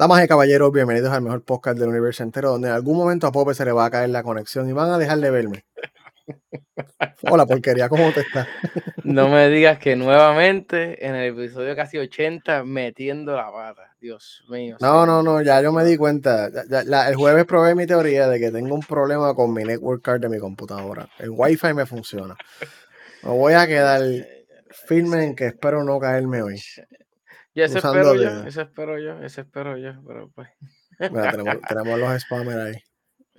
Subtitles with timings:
[0.00, 3.32] Damas y caballeros, bienvenidos al mejor podcast del universo entero, donde en algún momento a
[3.32, 5.66] Pope se le va a caer la conexión y van a dejar de verme.
[7.30, 8.48] Hola, porquería, ¿cómo te estás?
[9.04, 13.94] No me digas que nuevamente en el episodio casi 80 metiendo la pata.
[14.00, 14.78] Dios mío.
[14.80, 16.48] No, no, no, ya yo me di cuenta.
[16.70, 20.00] Ya- ya- el jueves probé mi teoría de que tengo un problema con mi network
[20.00, 21.10] card de mi computadora.
[21.18, 22.34] El wifi me funciona.
[23.22, 24.00] Me voy a quedar
[24.70, 26.58] firme en que espero no caerme hoy.
[27.54, 30.48] Ya eso usando espero de- yo, eso espero yo, eso espero yo, pero pues.
[31.10, 32.82] Mira, tenemos, tenemos los spammers ahí.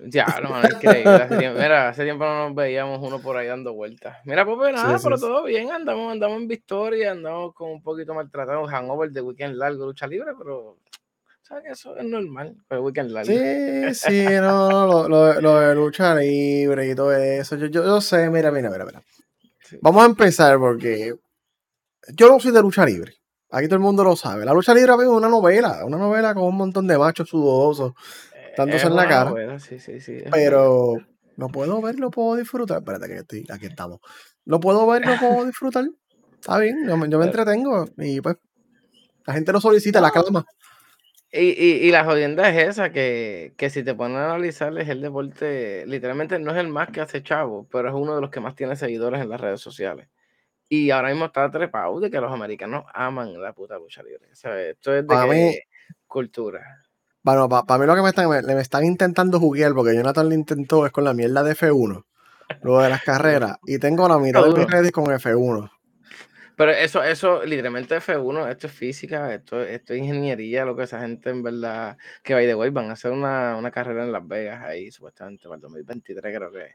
[0.04, 0.56] Ya, no, no.
[0.56, 4.16] Hace tiempo, mira, hace tiempo no nos veíamos uno por ahí dando vueltas.
[4.24, 5.22] Mira, pues nada, sí, pero sí.
[5.22, 9.86] todo bien, andamos, andamos en victoria, andamos con un poquito maltratados, hangover de weekend largo,
[9.86, 10.78] lucha libre, pero
[11.42, 13.30] sabes que eso es normal, el weekend largo.
[13.32, 17.56] Sí, sí, no, no, lo, lo- lo de lucha libre y todo eso.
[17.56, 19.02] Yo, yo, yo sé, mira, mira, mira, mira.
[19.82, 21.14] Vamos a empezar porque
[22.14, 23.14] yo no soy de lucha libre.
[23.52, 24.44] Aquí todo el mundo lo sabe.
[24.46, 27.92] La lucha libre es una novela, una novela con un montón de machos sudosos,
[28.56, 29.30] dándose Es en la cara.
[29.30, 30.94] novela, sí, sí, sí, es pero
[31.36, 32.78] lo puedo ver, lo puedo disfrutar.
[32.78, 34.00] Espérate que estoy, aquí estamos.
[34.46, 35.84] Lo puedo ver, lo puedo disfrutar.
[36.40, 38.36] Está bien, yo, me- yo me entretengo y pues
[39.26, 40.44] la gente lo solicita, la clama.
[41.30, 44.88] Y, y, y la jodienda es esa, que, que si te ponen a analizar, es
[44.88, 48.30] el deporte, literalmente no es el más que hace chavo, pero es uno de los
[48.30, 50.08] que más tiene seguidores en las redes sociales.
[50.74, 54.34] Y ahora mismo está trepado de que los americanos aman la puta lucha libre.
[54.34, 55.58] Sea, esto es de Para que mí-
[56.06, 56.80] cultura.
[57.22, 60.34] Bueno, para mí lo que me están, me, me están intentando juguear, porque Jonathan lo
[60.34, 62.06] intentó, es con la mierda de F1,
[62.62, 65.70] lo de las carreras, y tengo la mitad de mis redes con F1.
[66.56, 71.00] Pero eso, eso, literalmente F1, esto es física, esto, esto es ingeniería, lo que esa
[71.00, 74.26] gente en verdad, que by the way, van a hacer una, una carrera en Las
[74.26, 76.64] Vegas ahí, supuestamente, para el 2023 creo que.
[76.64, 76.74] es.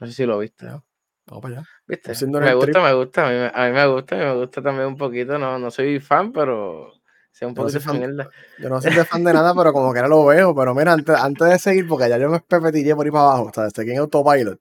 [0.00, 0.66] No sé si lo viste.
[0.66, 0.82] Ya,
[1.26, 1.66] Vamos para allá.
[1.86, 2.10] ¿Viste?
[2.40, 4.96] Me gusta, me gusta, a mí, me- a mí me gusta, me gusta también un
[4.96, 6.92] poquito, no, no soy fan, pero
[7.30, 8.28] sé un Yo no poquito soy fan.
[8.58, 10.54] Yo no soy de fan de nada, pero como que ahora lo veo.
[10.54, 13.50] Pero mira, antes, antes de seguir, porque ya yo me pepetillé por ahí para abajo,
[13.54, 13.68] ¿sabes?
[13.68, 14.60] Estoy en autopilot.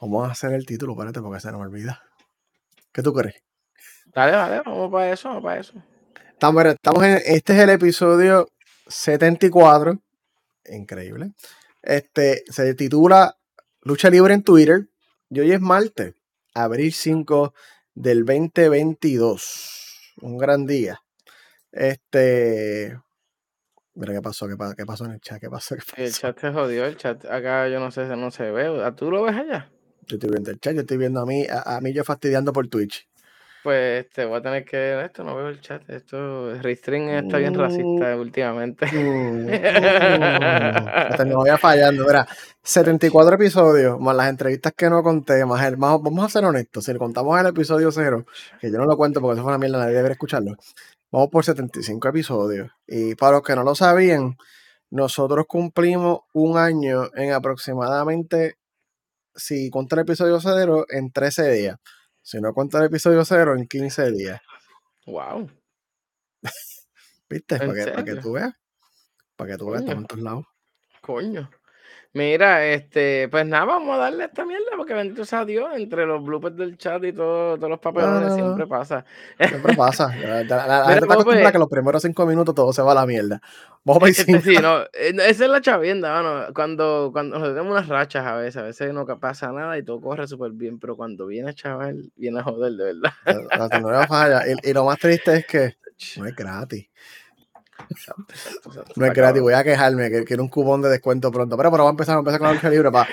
[0.00, 2.02] Vamos a hacer el título, espérate, porque se nos olvida.
[2.92, 3.42] ¿Qué tú crees?
[4.06, 5.74] Dale, dale, vamos para eso, vamos para eso.
[6.32, 8.48] Estamos, estamos en, este es el episodio
[8.86, 9.98] 74.
[10.70, 11.32] Increíble.
[11.82, 13.36] Este se titula
[13.82, 14.88] Lucha Libre en Twitter.
[15.32, 16.14] Y hoy es martes,
[16.54, 17.54] abril 5
[17.94, 20.14] del 2022.
[20.22, 21.00] Un gran día.
[21.70, 22.98] Este.
[23.94, 26.20] Mira qué pasó, qué, pa- qué pasó en el chat, qué pasó, qué El pasó.
[26.20, 28.84] chat te jodió, el chat acá yo no sé, no se ve.
[28.84, 29.70] ¿A ¿Tú lo ves allá?
[30.06, 32.52] Yo estoy viendo el chat, yo estoy viendo a mí, a, a mí yo fastidiando
[32.52, 33.08] por Twitch.
[33.62, 35.04] Pues te voy a tener que.
[35.04, 35.82] Esto no veo el chat.
[35.90, 36.54] Esto.
[36.62, 37.56] Restring está bien Mm.
[37.58, 38.86] racista últimamente.
[38.86, 39.48] Mm, mm.
[39.48, 42.04] La tecnología fallando.
[42.06, 42.26] Mira,
[42.62, 46.84] 74 episodios, más las entrevistas que no conté, más el más, vamos a ser honestos,
[46.84, 48.24] si le contamos el episodio cero,
[48.60, 50.56] que yo no lo cuento porque eso fue una mierda, nadie debería escucharlo.
[51.12, 52.70] Vamos por 75 episodios.
[52.86, 54.36] Y para los que no lo sabían,
[54.90, 58.56] nosotros cumplimos un año en aproximadamente,
[59.34, 61.76] si cuenta el episodio cero, en 13 días.
[62.30, 64.40] Si no cuenta el episodio cero, en 15 días.
[65.04, 65.50] Wow.
[67.28, 67.56] ¿Viste?
[67.56, 68.54] ¿En Para que, para que tú veas.
[69.34, 70.46] Para que tú veas, estamos en todos lados.
[71.00, 71.50] Coño.
[72.12, 76.06] Mira, este, pues nada, vamos a darle a esta mierda porque bendito sea Dios, entre
[76.06, 79.04] los bloopers del chat y todo, todos los papelones no, siempre pasa.
[79.38, 80.08] Siempre pasa.
[80.20, 81.52] La, la- la- gente está acostumbrada a Pope.
[81.52, 83.40] que los primeros cinco minutos todo se va a la mierda.
[83.84, 86.52] Vamos para Este, sí, no, eh, no, esa es la chavienda, mano.
[86.52, 90.00] Cuando, cuando nos tenemos unas rachas a veces, a veces no pasa nada y todo
[90.00, 93.12] corre súper bien, pero cuando viene chaval, viene a joder, de verdad.
[93.24, 94.42] La, la falla.
[94.48, 95.76] Y, y lo más triste es que
[96.16, 96.88] no es gratis.
[97.88, 99.42] Exacto, exacto, exacto, No es gratis.
[99.42, 101.56] Voy a quejarme que quiero un cupón de descuento pronto.
[101.56, 103.08] Pero, pero vamos a empezar, a empezar con la lucha libre para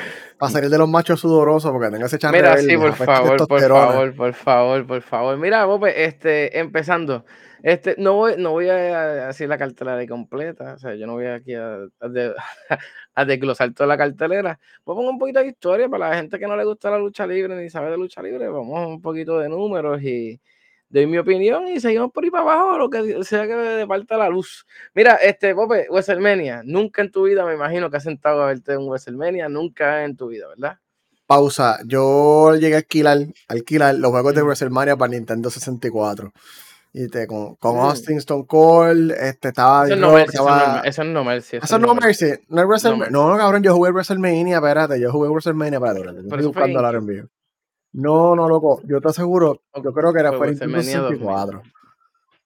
[0.52, 3.62] salir de los machos sudorosos porque tengo ese chanre Mira, verde, sí, por favor, por
[3.62, 5.38] favor, por favor, por favor.
[5.38, 7.26] Mira, Bope, este, empezando.
[7.64, 11.26] Este, no voy, no voy a decir la cartelera completa, o sea, yo no voy
[11.26, 12.34] aquí a, a, de-
[13.16, 14.60] a desglosar toda la cartelera.
[14.86, 17.00] Voy a poner un poquito de historia para la gente que no le gusta la
[17.00, 18.48] lucha libre ni sabe de lucha libre.
[18.48, 20.40] Vamos un poquito de números y
[20.90, 24.30] doy mi opinión y seguimos por ahí para abajo, lo que sea que departa la
[24.30, 24.66] luz.
[24.96, 28.74] Mira, este, Bope, WrestleMania, nunca en tu vida me imagino que has sentado a verte
[28.74, 30.78] en WrestleMania, nunca en tu vida, ¿verdad?
[31.26, 31.80] Pausa.
[31.86, 33.18] Yo llegué a alquilar,
[33.50, 34.44] alquilar los juegos de.
[34.44, 36.32] WrestleMania para Nintendo 64.
[36.94, 37.80] Y te, con, con Mm.
[37.82, 41.24] Austin Stone Cold, este, estaba Eso no mercy, eso es no estaba- eso es no
[41.26, 41.58] mercy.
[41.58, 42.98] Eso no no es WrestleMania.
[42.98, 43.14] Mercy.
[43.14, 46.92] No, cabrón, yo jugué WrestleMania, espérate, yo jugué WrestleMania, espérate, espérate, Pero estoy buscando la
[46.92, 47.12] GameCube.
[47.18, 47.30] envío.
[47.98, 51.64] No, no, loco, yo te aseguro, yo creo que era Fue WrestleMania 64.
[51.64, 51.74] 2000.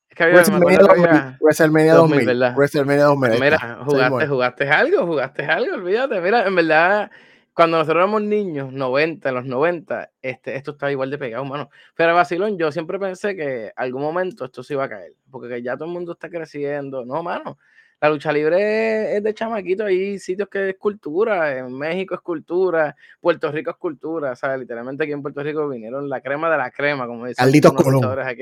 [0.07, 2.55] Es que había, me WrestleMania que 2000, había WrestleMania 2000, 2000, ¿verdad?
[2.55, 6.21] WrestleMania 2000, ahí Mira, jugaste, jugaste algo, jugaste algo, olvídate.
[6.21, 7.11] Mira, en verdad,
[7.53, 11.69] cuando nosotros éramos niños, 90, en los 90, este, esto estaba igual de pegado, mano.
[11.97, 15.61] Pero vacilón, yo siempre pensé que algún momento esto se iba a caer, porque que
[15.61, 17.03] ya todo el mundo está creciendo.
[17.03, 17.57] No, mano,
[18.01, 22.95] la lucha libre es de chamaquito, hay sitios que es cultura, en México es cultura,
[23.19, 26.71] Puerto Rico es cultura, sea, literalmente aquí en Puerto Rico vinieron la crema de la
[26.71, 28.41] crema, como dicen los luchadores aquí.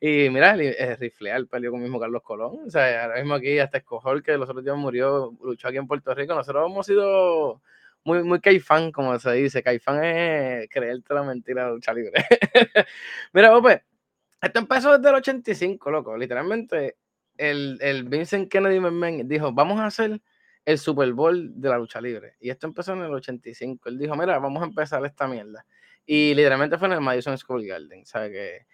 [0.00, 4.22] Y mira, Rifleal peleó con mismo Carlos Colón, o sea, ahora mismo aquí hasta Escojol,
[4.22, 7.60] que los otros días murió, luchó aquí en Puerto Rico, nosotros hemos sido
[8.04, 12.24] muy, muy caifán, como se dice, caifán es creerte la mentira de lucha libre.
[13.34, 13.82] mira, pues,
[14.40, 16.96] esto empezó desde el 85, loco, literalmente
[17.38, 20.20] el, el Vincent Kennedy McMahon dijo, vamos a hacer
[20.64, 22.34] el Super Bowl de la lucha libre.
[22.40, 23.88] Y esto empezó en el 85.
[23.88, 25.64] Él dijo, mira, vamos a empezar esta mierda.
[26.04, 28.04] Y literalmente fue en el Madison School Garden.
[28.04, 28.66] ¿Sabe que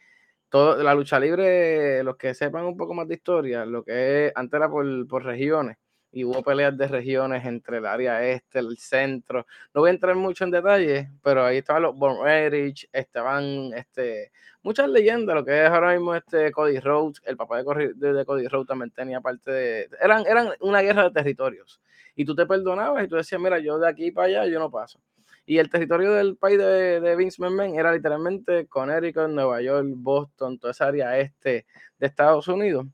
[0.49, 4.33] todo, la lucha libre, los que sepan un poco más de historia, lo que es,
[4.35, 5.77] antes era por, por regiones
[6.15, 9.47] y hubo peleas de regiones entre el área este, el centro.
[9.75, 14.31] No voy a entrar mucho en detalle, pero ahí estaban los Born Erich, estaban este,
[14.63, 18.47] muchas leyendas, lo que es ahora mismo este Cody Rhodes, el papá de, de, Cody
[18.47, 19.89] Rhodes también tenía parte de...
[20.01, 21.81] Eran, eran una guerra de territorios.
[22.15, 24.71] Y tú te perdonabas y tú decías, mira, yo de aquí para allá, yo no
[24.71, 25.01] paso.
[25.47, 30.61] Y el territorio del país de, de Vince McMahon era literalmente Connecticut, Nueva York, Boston,
[30.61, 31.67] toda esa área este
[31.99, 32.87] de Estados Unidos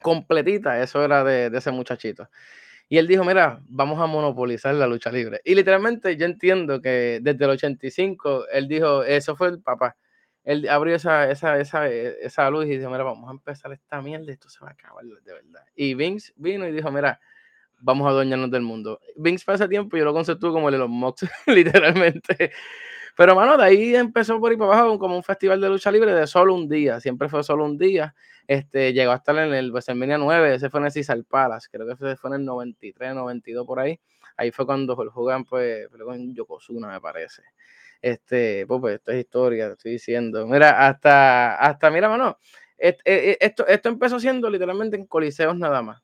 [0.00, 2.28] completita, eso era de, de, ese muchachito.
[2.92, 5.40] Y él dijo, mira, vamos a monopolizar la lucha libre.
[5.44, 9.96] Y literalmente yo entiendo que desde el 85, él dijo, eso fue el papá.
[10.42, 14.32] Él abrió esa, esa, esa, esa luz y dijo, mira, vamos a empezar esta mierda,
[14.32, 15.64] esto se va a acabar de verdad.
[15.76, 17.20] Y Vince vino y dijo, mira,
[17.78, 18.98] vamos a adueñarnos del mundo.
[19.14, 22.50] Vince ese tiempo yo lo conceptúo como el Elon Musk, literalmente.
[23.20, 26.14] Pero, mano, de ahí empezó por ahí para abajo como un festival de lucha libre
[26.14, 27.00] de solo un día.
[27.00, 28.14] Siempre fue solo un día.
[28.46, 31.86] Este, llegó a estar en el WrestleMania 9, ese fue en el Cesar Palace, creo
[31.86, 34.00] que ese fue en el 93, 92 por ahí.
[34.38, 37.42] Ahí fue cuando Hulk Hogan, pues, con Yokozuna, me parece.
[38.00, 40.46] Este, pues, pues, esto es historia, estoy diciendo.
[40.46, 42.38] Mira, hasta, hasta, mira, mano,
[42.78, 46.02] e, e, esto, esto empezó siendo literalmente en coliseos nada más.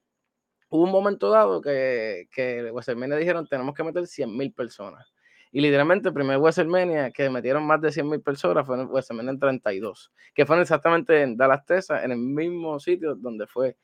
[0.69, 5.16] Hubo un momento dado que, que WrestleMania dijeron, tenemos que meter 100 mil personas
[5.53, 9.31] y literalmente el primer WrestleMania que metieron más de 100 mil personas fue en WrestleMania
[9.31, 13.77] en 32, que fue exactamente en Dallas, Texas, en el mismo sitio donde fue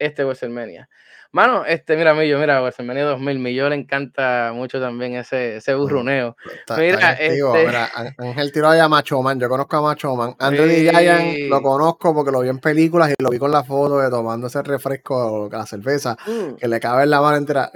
[0.00, 0.88] este WrestleMania.
[1.32, 6.36] Mano, este, mira, Millo, mira, WrestleMania 2000, Millo le encanta mucho también ese, ese burruneo.
[6.76, 7.66] mira, este...
[7.66, 7.88] mira,
[8.18, 10.34] Ángel tiró a Macho Man, yo conozco a Macho Man.
[10.40, 11.46] Andrew sí.
[11.48, 14.48] lo conozco porque lo vi en películas y lo vi con la foto de tomando
[14.48, 16.56] ese refresco, la cerveza, mm.
[16.56, 17.70] que le cabe en la mano entera.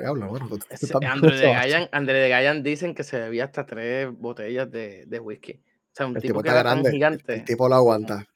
[1.08, 5.20] André de Gayan, André de Gayan dicen que se bebía hasta tres botellas de, de
[5.20, 5.52] whisky.
[5.52, 7.34] O sea, un tipo, que era grande, gigante.
[7.34, 8.26] El tipo lo aguanta.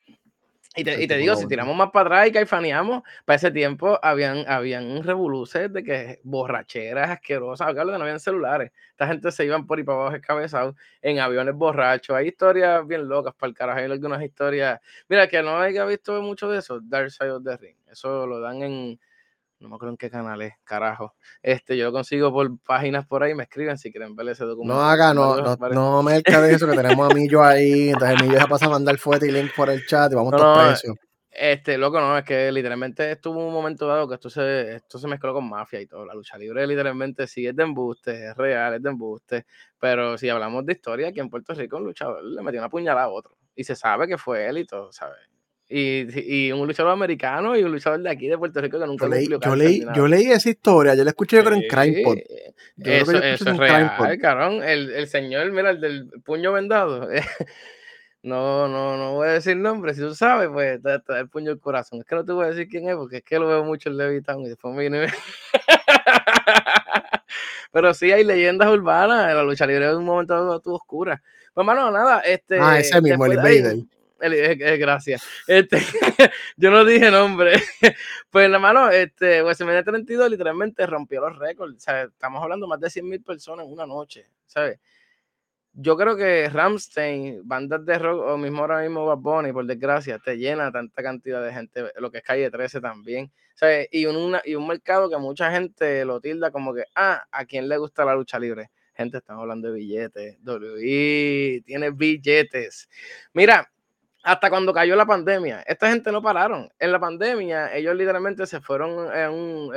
[0.79, 5.03] Y te, digo, si tiramos más para atrás y caifaneamos, para ese tiempo habían, habían
[5.03, 8.71] revoluces de que borracheras asquerosas, que no habían celulares.
[8.91, 12.15] Esta gente se iban por ahí para abajo escabezados en aviones borrachos.
[12.15, 13.81] Hay historias bien locas para el carajo.
[13.81, 14.81] Hay algunas historias.
[15.09, 17.77] Mira, que no haya visto mucho de eso, Dark Side of the Ring.
[17.91, 19.01] Eso lo dan en,
[19.61, 21.15] no me acuerdo en qué canal es, carajo.
[21.43, 24.75] Este, yo lo consigo por páginas por ahí, me escriben si quieren ver ese documento.
[24.75, 28.39] No haga, no, no, no me de eso, que tenemos a Millo ahí, entonces Millo
[28.39, 30.97] ya pasa a mandar fuerte y link por el chat y vamos no, todos precios.
[31.31, 35.07] Este, loco, no, es que literalmente estuvo un momento dado que esto se, esto se
[35.07, 36.05] mezcló con mafia y todo.
[36.05, 39.47] La lucha libre literalmente sí es de embuste, es real, es de embuste.
[39.79, 43.07] Pero si hablamos de historia, aquí en Puerto Rico un luchador le metió una puñalada
[43.07, 43.37] a otro.
[43.55, 45.19] Y se sabe que fue él y todo, ¿sabes?
[45.71, 49.05] Y, y, un luchador americano y un luchador de aquí de Puerto Rico que nunca
[49.05, 52.25] yo leí, yo leí, yo leí, esa historia, yo la escuché yo creo en Crime
[52.79, 54.63] Eso, eso es real, carón.
[54.63, 57.07] El, el, señor, mira, el del puño vendado.
[58.23, 61.61] no, no, no voy a decir nombre, si tú sabes, pues da el puño del
[61.61, 62.01] corazón.
[62.01, 63.91] Es que no te voy a decir quién es, porque es que lo veo mucho
[63.91, 65.09] en Levitown y después me viene.
[67.73, 71.23] Pero sí hay leyendas urbanas, la lucha libre en un momento estuvo oscura.
[71.53, 72.59] Pues, hermano, nada, este.
[72.59, 73.77] Ah, ese mismo, el Invader.
[74.21, 75.23] Eh, gracias.
[75.47, 75.79] Este,
[76.57, 77.53] yo no dije nombre.
[78.31, 81.83] pues, hermano, este, WrestleMania 32 literalmente rompió los récords.
[81.83, 84.79] Sea, estamos hablando más de 100 mil personas en una noche, ¿sabes?
[85.73, 90.19] Yo creo que Ramstein, bandas de rock, o mismo ahora mismo Bad Bunny, por desgracia,
[90.19, 93.31] te llena tanta cantidad de gente, lo que es Calle 13 también.
[93.59, 93.89] ¿sabes?
[93.91, 97.69] Y, una, y un mercado que mucha gente lo tilda como que, ah, ¿a quién
[97.69, 98.71] le gusta la lucha libre?
[98.95, 100.39] Gente, estamos hablando de billetes.
[100.45, 102.89] WI tiene billetes.
[103.33, 103.69] Mira,
[104.23, 105.63] hasta cuando cayó la pandemia.
[105.67, 106.71] Esta gente no pararon.
[106.79, 109.73] En la pandemia, ellos literalmente se fueron en un,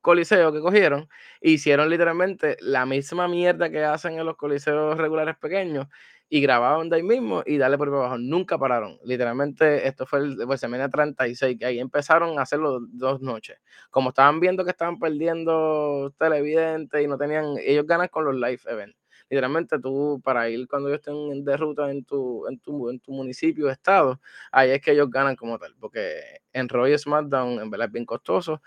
[0.00, 1.08] coliseo que cogieron
[1.40, 5.86] e hicieron literalmente la misma mierda que hacen en los coliseos regulares pequeños
[6.28, 8.18] y grababan de ahí mismo y dale por abajo.
[8.18, 8.98] Nunca pararon.
[9.04, 13.58] Literalmente, esto fue el WrestleMania 36, que ahí empezaron a hacerlo dos noches.
[13.90, 18.60] Como estaban viendo que estaban perdiendo televidentes y no tenían, ellos ganan con los live
[18.66, 19.03] events
[19.34, 23.10] literalmente tú para ir cuando ellos estén de ruta en tu, en tu, en tu
[23.12, 24.20] municipio, estado,
[24.52, 26.20] ahí es que ellos ganan como tal, porque
[26.52, 28.62] en Roy SmackDown en verdad es bien costoso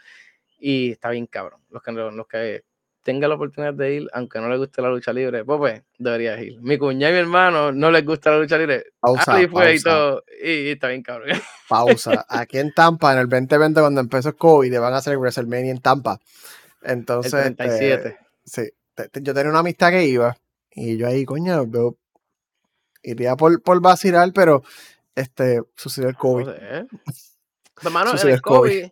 [0.59, 1.61] y está bien cabrón.
[1.69, 2.63] Los que, los que
[3.01, 6.41] tengan la oportunidad de ir, aunque no les guste la lucha libre, pues, pues deberías
[6.41, 6.59] ir.
[6.61, 8.87] Mi cuñado y mi hermano no les gusta la lucha libre.
[8.99, 9.89] Pausa, y fue y pausa.
[9.89, 11.29] todo, y, está bien cabrón.
[11.69, 12.25] Pausa.
[12.27, 15.79] Aquí en Tampa, en el 2020, cuando empezó el COVID, van a hacer WrestleMania en
[15.81, 16.19] Tampa.
[16.81, 18.09] Entonces, el 37.
[18.09, 20.35] este, sí, te- te- yo tenía una amistad que iba
[20.77, 21.95] y yo ahí, coño, yo
[23.03, 24.63] iría por, por vacilar, pero
[25.15, 26.45] este, sucedió el COVID.
[26.45, 26.87] Joder.
[27.83, 28.69] Hermano, Sucedió el COVID.
[28.69, 28.89] COVID,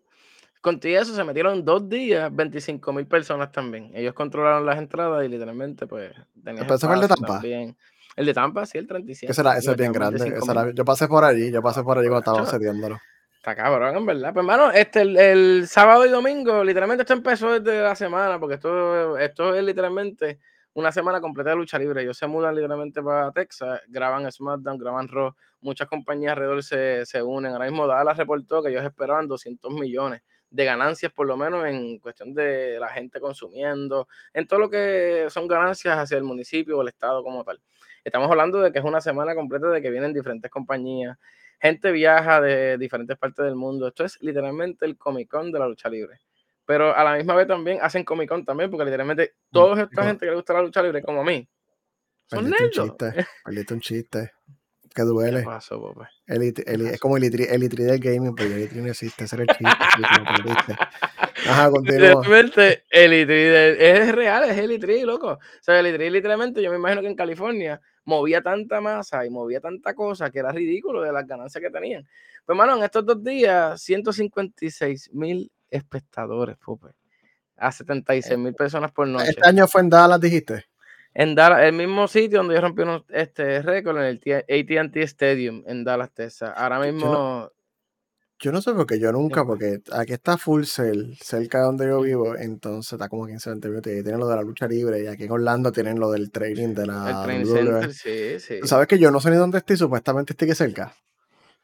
[0.62, 3.92] contigo eso se metieron dos días 25 mil personas también.
[3.94, 6.12] Ellos controlaron las entradas y literalmente, pues,
[6.44, 7.28] tenías ¿Pero ese fue el de Tampa?
[7.28, 7.78] también.
[8.16, 9.28] El de Tampa, sí, el 37.
[9.28, 10.18] Que será, y ese es bien grande.
[10.20, 10.44] 25,000.
[10.58, 12.46] esa era- yo pasé por allí, yo pasé por allí cuando Chacho.
[12.50, 13.00] sediéndolo.
[13.36, 14.34] Está cabrón, en verdad.
[14.34, 18.56] Pues, hermano, este, el, el sábado y domingo, literalmente esto empezó desde la semana, porque
[18.56, 20.40] esto, esto es literalmente
[20.76, 22.04] una semana completa de lucha libre.
[22.04, 25.34] Ellos se mudan literalmente para Texas, graban SmackDown, graban Raw.
[25.62, 27.54] Muchas compañías alrededor se, se unen.
[27.54, 31.98] Ahora mismo Dallas reportó que ellos esperaban 200 millones de ganancias, por lo menos en
[32.00, 36.82] cuestión de la gente consumiendo, en todo lo que son ganancias hacia el municipio o
[36.82, 37.62] el estado como tal.
[38.04, 41.18] Estamos hablando de que es una semana completa de que vienen diferentes compañías,
[41.60, 43.88] gente viaja de diferentes partes del mundo.
[43.88, 46.20] Esto es literalmente el Comic Con de la lucha libre.
[46.66, 50.26] Pero a la misma vez también hacen Comic Con también, porque literalmente toda esta gente
[50.26, 51.48] que le gusta la lucha libre, como a mí,
[52.28, 53.26] son Perdiste un chiste,
[53.74, 54.32] un chiste.
[54.84, 55.40] Que ¿Qué duele.
[55.40, 55.94] Eli- pasó?
[56.26, 59.26] es como el Elitri del gaming, pero el Elitri no existe.
[59.26, 59.66] Ese era el chiste.
[61.48, 62.00] Ajá, continúa.
[62.00, 65.32] Literalmente, el E3 es real, es el E3, loco.
[65.34, 69.30] O sea, el E3 literalmente, yo me imagino que en California movía tanta masa y
[69.30, 72.04] movía tanta cosa que era ridículo de las ganancias que tenían.
[72.46, 76.90] Pues, hermano, en estos dos días, 156 mil espectadores, Pupe.
[77.58, 79.30] A 76 mil personas por noche.
[79.30, 80.66] Este año fue en Dallas, dijiste.
[81.14, 85.64] En Dallas, el mismo sitio donde yo rompí unos- este récord en el AT&T Stadium
[85.66, 86.52] en Dallas, Texas.
[86.56, 87.52] Ahora Yo no- mismo,
[88.38, 92.02] Yo no sé porque yo nunca, porque aquí está Full Sail, cerca de donde yo
[92.02, 95.08] vivo, entonces está como 15 20 minutos y tienen lo de la lucha libre y
[95.08, 97.72] aquí en Orlando tienen lo del training de el la Training WWE.
[97.72, 98.60] Center, sí, sí.
[98.60, 100.94] Tú sabes que yo no sé ni dónde estoy, supuestamente estoy que cerca.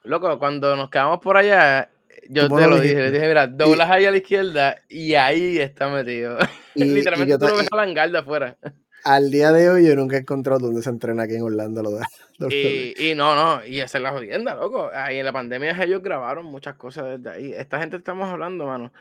[0.03, 1.89] Loco, cuando nos quedamos por allá,
[2.30, 5.90] yo te lo dije, le dije, mira, doblas ahí a la izquierda y ahí está
[5.90, 6.38] metido.
[6.74, 8.58] Y, Literalmente tú lo ves a la hangar de afuera.
[9.04, 11.92] al día de hoy yo nunca he encontrado dónde se entrena aquí en Orlando lo
[11.92, 12.06] de.
[12.50, 14.90] Y, y no, no, y esa es la jodienda, loco.
[14.94, 17.54] Ahí en la pandemia ellos grabaron muchas cosas desde ahí.
[17.54, 18.94] Esta gente estamos hablando, mano.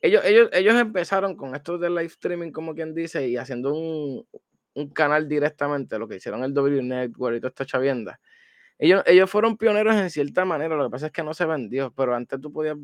[0.00, 4.26] Ellos, ellos, ellos empezaron con esto del live streaming, como quien dice, y haciendo un,
[4.74, 8.20] un canal directamente, lo que hicieron el W Network y toda esta chavienda.
[8.78, 11.92] Ellos, ellos fueron pioneros en cierta manera, lo que pasa es que no se vendió,
[11.94, 12.76] pero antes tú podías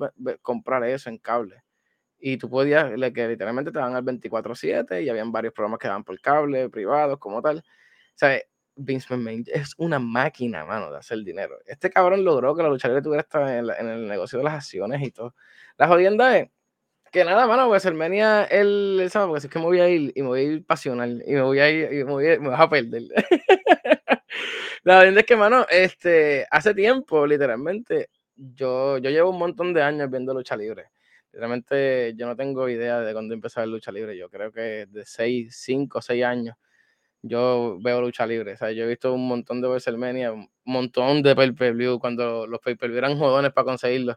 [0.42, 1.62] comprar eso en cable.
[2.18, 6.04] Y tú podías, que literalmente te daban al 24-7 y habían varios programas que daban
[6.04, 7.58] por cable, privados, como tal.
[7.58, 7.62] O
[8.14, 8.40] sea,
[8.76, 11.58] Vince McMahon es una máquina, mano, de hacer dinero.
[11.66, 14.54] Este cabrón logró que la lucha libre tuviera hasta en, en el negocio de las
[14.54, 15.34] acciones y todo.
[15.78, 16.50] La jodienda es
[17.12, 20.12] que nada, mano, WrestleMania el, el sábado, porque si es que me voy a ir
[20.14, 22.40] y me voy a ir pasional y me voy a ir y me, voy a,
[22.40, 23.02] me vas a perder.
[24.84, 29.82] La verdad es que, mano, este, hace tiempo, literalmente, yo, yo llevo un montón de
[29.82, 30.86] años viendo lucha libre.
[31.32, 34.16] Literalmente, yo no tengo idea de cuándo empezó la lucha libre.
[34.16, 36.56] Yo creo que de 6, 5, 6 años
[37.22, 38.54] yo veo lucha libre.
[38.54, 42.60] O sea, yo he visto un montón de WrestleMania, un montón de pay-per-view, cuando los
[42.60, 44.16] pay-per-view eran jodones para conseguirlos.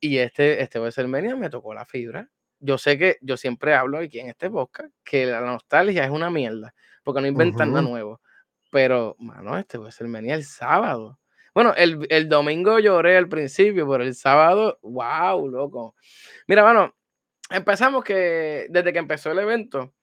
[0.00, 2.28] Y este, este WrestleMania me tocó la fibra.
[2.60, 6.30] Yo sé que yo siempre hablo aquí en este podcast que la nostalgia es una
[6.30, 6.74] mierda,
[7.04, 7.90] porque no inventan nada Ujú.
[7.92, 8.20] nuevo.
[8.70, 11.18] Pero, mano, este WrestleMania el sábado.
[11.54, 15.94] Bueno, el, el domingo lloré al principio, pero el sábado, wow, loco.
[16.46, 16.94] Mira, mano,
[17.50, 19.94] empezamos que desde que empezó el evento,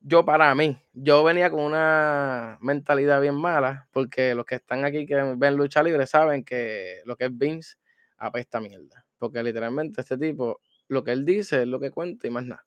[0.00, 5.04] yo para mí, yo venía con una mentalidad bien mala, porque los que están aquí
[5.04, 7.76] que ven lucha libre saben que lo que es Vince
[8.16, 9.04] apesta mierda.
[9.18, 12.64] Porque literalmente este tipo, lo que él dice es lo que cuenta y más nada.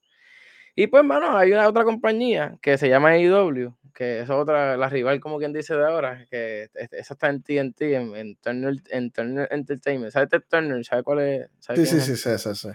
[0.82, 4.88] Y pues, mano, hay una otra compañía que se llama AEW, que es otra, la
[4.88, 8.74] rival, como quien dice de ahora, que es- esa está en TNT, en, en Turner,
[8.90, 10.10] en Turner Entertainment.
[10.12, 10.82] ¿Sabes Turner?
[10.84, 11.48] ¿Sabes cuál es?
[11.58, 12.04] ¿Sabes Sí, sí, es?
[12.04, 12.68] sí, sí, sí, sí.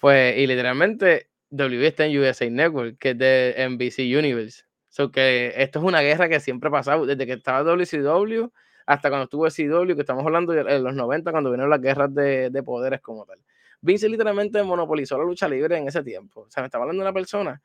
[0.00, 4.64] Pues, y literalmente, WWE está en USA Network, que es de NBC Universe.
[4.88, 8.48] So que esto es una guerra que siempre ha pasado, desde que estaba WCW
[8.86, 12.14] hasta cuando estuvo CW, que estamos hablando de en los 90, cuando vinieron las guerras
[12.14, 13.38] de, de poderes como tal.
[13.84, 16.40] Vince literalmente monopolizó la lucha libre en ese tiempo.
[16.42, 17.60] O sea, me estaba hablando de una persona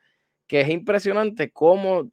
[0.46, 2.12] que es impresionante cómo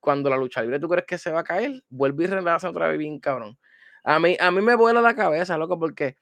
[0.00, 2.88] cuando la lucha libre tú crees que se va a caer, vuelve y relaza otra
[2.88, 3.58] vez bien cabrón.
[4.02, 6.16] A mí, a mí me vuela la cabeza, loco, porque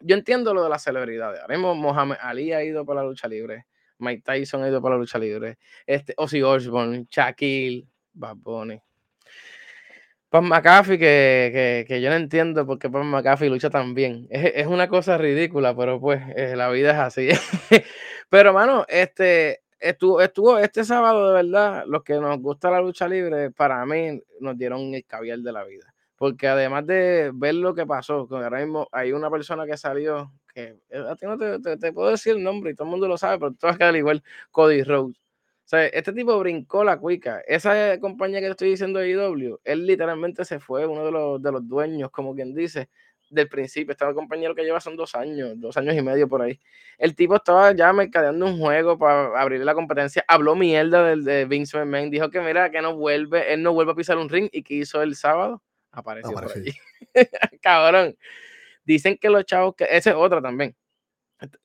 [0.00, 1.42] yo entiendo lo de las celebridades.
[1.42, 3.66] Ahora mismo Mohamed Ali ha ido para la lucha libre.
[3.98, 5.58] Mike Tyson ha ido para la lucha libre.
[5.86, 8.80] Este, Ozzy Osbourne, Shaquille, Bad Bunny.
[10.30, 14.26] Pan McAfee, que, que, yo no entiendo por qué Pan McAfee lucha tan bien.
[14.30, 17.28] Es, una cosa ridícula, pero pues eh, la vida es así.
[18.28, 23.08] pero, mano, este, estuvo, estuvo este sábado, de verdad, los que nos gusta la lucha
[23.08, 25.94] libre, para mí nos dieron el caviar de la vida.
[26.16, 30.76] Porque además de ver lo que pasó, ahora mismo hay una persona que salió, que
[30.90, 33.16] eh, a ti no te, te, puedo decir el nombre y todo el mundo lo
[33.16, 35.27] sabe, pero tú vas a quedar igual, Cody Rhodes.
[35.68, 37.42] Sea, este tipo brincó la cuica.
[37.46, 41.42] Esa compañía que te estoy diciendo de IW, él literalmente se fue, uno de los,
[41.42, 42.88] de los dueños, como quien dice,
[43.28, 43.92] del principio.
[43.92, 46.58] Estaba el compañero que lleva son dos años, dos años y medio por ahí.
[46.96, 50.24] El tipo estaba ya mercadeando un juego para abrir la competencia.
[50.26, 52.08] Habló mierda del de Vince McMahon.
[52.08, 54.48] Dijo que mira, que no vuelve, él no vuelve a pisar un ring.
[54.50, 55.62] ¿Y que hizo el sábado?
[55.92, 56.72] Apareció por allí.
[57.60, 58.16] Cabrón.
[58.86, 60.74] Dicen que los chavos, que ese es otra también.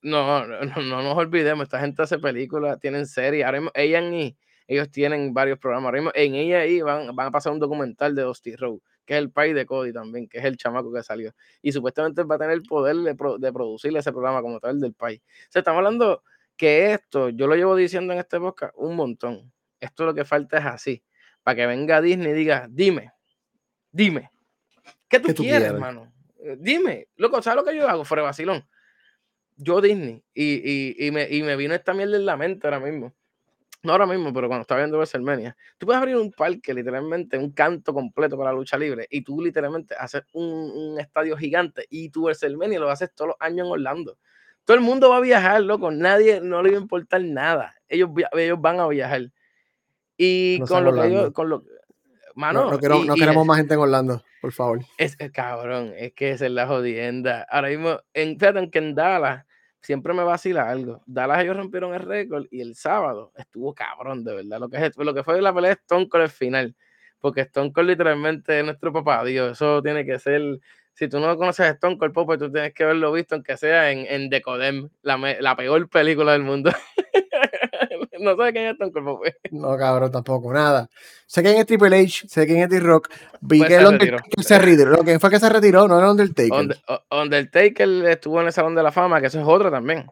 [0.01, 3.45] No, no, no, nos olvidemos, esta gente hace películas, tienen series.
[3.45, 4.37] Ahora mismo, A&E,
[4.67, 5.87] ellos tienen varios programas.
[5.87, 9.15] Ahora mismo, en ella y van, van a pasar un documental de Dusty Road, que
[9.15, 11.33] es el país de Cody también, que es el chamaco que salió.
[11.61, 14.93] Y supuestamente va a tener el poder de, de producir ese programa como tal del
[14.93, 15.21] país.
[15.53, 16.23] O estamos hablando
[16.55, 19.51] que esto, yo lo llevo diciendo en este podcast un montón.
[19.79, 21.03] Esto lo que falta es así.
[21.41, 23.11] Para que venga Disney y diga, dime,
[23.91, 24.29] dime,
[25.09, 26.13] ¿qué tú, quieres, hermano?
[26.39, 28.05] Eh, dime, loco, ¿sabes lo que yo hago?
[28.05, 28.65] Fuera vacilón
[29.57, 33.13] yo Disney y, y, me, y me vino esta mierda en la mente ahora mismo.
[33.83, 35.57] No ahora mismo, pero cuando estaba viendo WrestleMania.
[35.77, 39.41] Tú puedes abrir un parque, literalmente, un canto completo para la lucha libre, y tú
[39.41, 43.73] literalmente haces un, un estadio gigante, y tú WrestleMania lo haces todos los años en
[43.73, 44.17] Orlando.
[44.63, 45.91] Todo el mundo va a viajar, loco.
[45.91, 47.75] Nadie, no le va a importar nada.
[47.89, 49.29] Ellos, ellos van a viajar.
[50.15, 51.63] Y con lo que yo, con lo
[52.35, 54.79] Mano, no, queremos más gente en Orlando, por favor.
[54.97, 57.47] Es cabrón, es que esa es la jodienda.
[57.49, 59.45] Ahora mismo, en, fíjate que en Dallas
[59.79, 61.01] siempre me vacila algo.
[61.05, 64.59] Dallas ellos rompieron el récord y el sábado estuvo cabrón, de verdad.
[64.59, 66.75] Lo que, es, lo que fue la pelea de Stone Cold el final.
[67.21, 69.53] Porque Stone Cold literalmente es nuestro papá, Dios.
[69.53, 70.59] Eso tiene que ser.
[70.91, 74.05] Si tú no conoces Stone Cold Pope, tú tienes que haberlo visto, aunque sea en,
[74.09, 76.69] en Decodem, la, la peor película del mundo.
[78.19, 79.35] No sé quién es Stone Cold Pope.
[79.51, 80.89] No, cabrón, tampoco, nada.
[81.25, 83.09] Sé quién es Triple H, sé quién es D-Rock.
[83.41, 84.91] Vi pues que el Undertaker se retiró.
[84.91, 86.77] Lo que fue que se retiró, no era Undertaker.
[87.09, 90.05] Undertaker estuvo en el Salón de la Fama, que eso es otro también.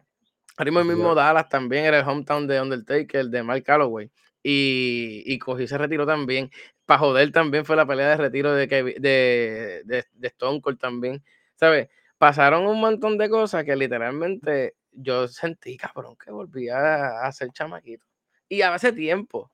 [0.56, 4.10] Ahora el mismo Dallas también era el hometown de Undertaker, de Mark Calloway.
[4.42, 6.50] Y, y cogí se retiró también.
[6.84, 11.22] Para joder también fue la pelea de retiro de, de, de, de Stone Cold también.
[11.54, 11.88] ¿Sabes?
[12.18, 18.04] Pasaron un montón de cosas que literalmente yo sentí, cabrón, que volvía a ser chamaquito.
[18.48, 19.50] Y hace tiempo.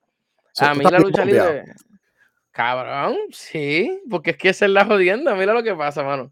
[0.59, 1.65] a mí la lucha libre.
[2.51, 5.35] Cabrón, sí, porque es que esa es la jodienda.
[5.35, 6.31] Mira lo que pasa, mano.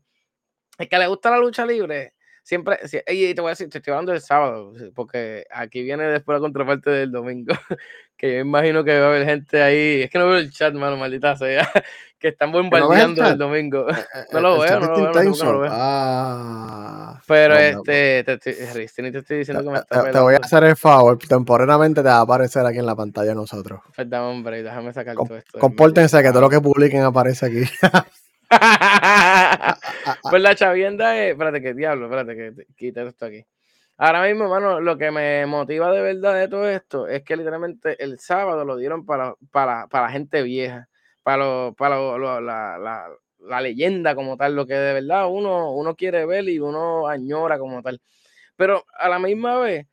[0.78, 2.14] Es que le gusta la lucha libre.
[2.48, 6.38] Siempre, y te voy a decir, te estoy hablando del sábado, porque aquí viene después
[6.38, 7.54] la contraparte del domingo,
[8.16, 10.74] que yo imagino que va a haber gente ahí, es que no veo el chat,
[10.74, 11.70] mano, maldita sea,
[12.18, 13.90] que están bombardeando el, domingo.
[13.90, 15.72] Eh, eh, no lo veo, no lo veo, no lo veo.
[15.74, 20.64] Ah, Pero este, te, te, te estoy diciendo que me está Te voy a hacer
[20.64, 23.82] el favor, temporalmente te va a aparecer aquí en la pantalla nosotros.
[23.96, 25.60] Perdón, hombre, déjame sacar todo esto.
[25.60, 27.64] Compórtense que todo lo que publiquen aparece aquí.
[30.30, 31.32] pues la chavienda es.
[31.34, 33.46] Espérate, que diablo, espérate, que quita esto aquí.
[33.98, 38.02] Ahora mismo, hermano, lo que me motiva de verdad de todo esto es que literalmente
[38.02, 40.88] el sábado lo dieron para, para, para la gente vieja,
[41.24, 45.96] para, lo, para la, la, la, leyenda como tal, lo que de verdad uno, uno
[45.96, 48.02] quiere ver y uno añora como tal.
[48.56, 49.88] Pero a la misma vez,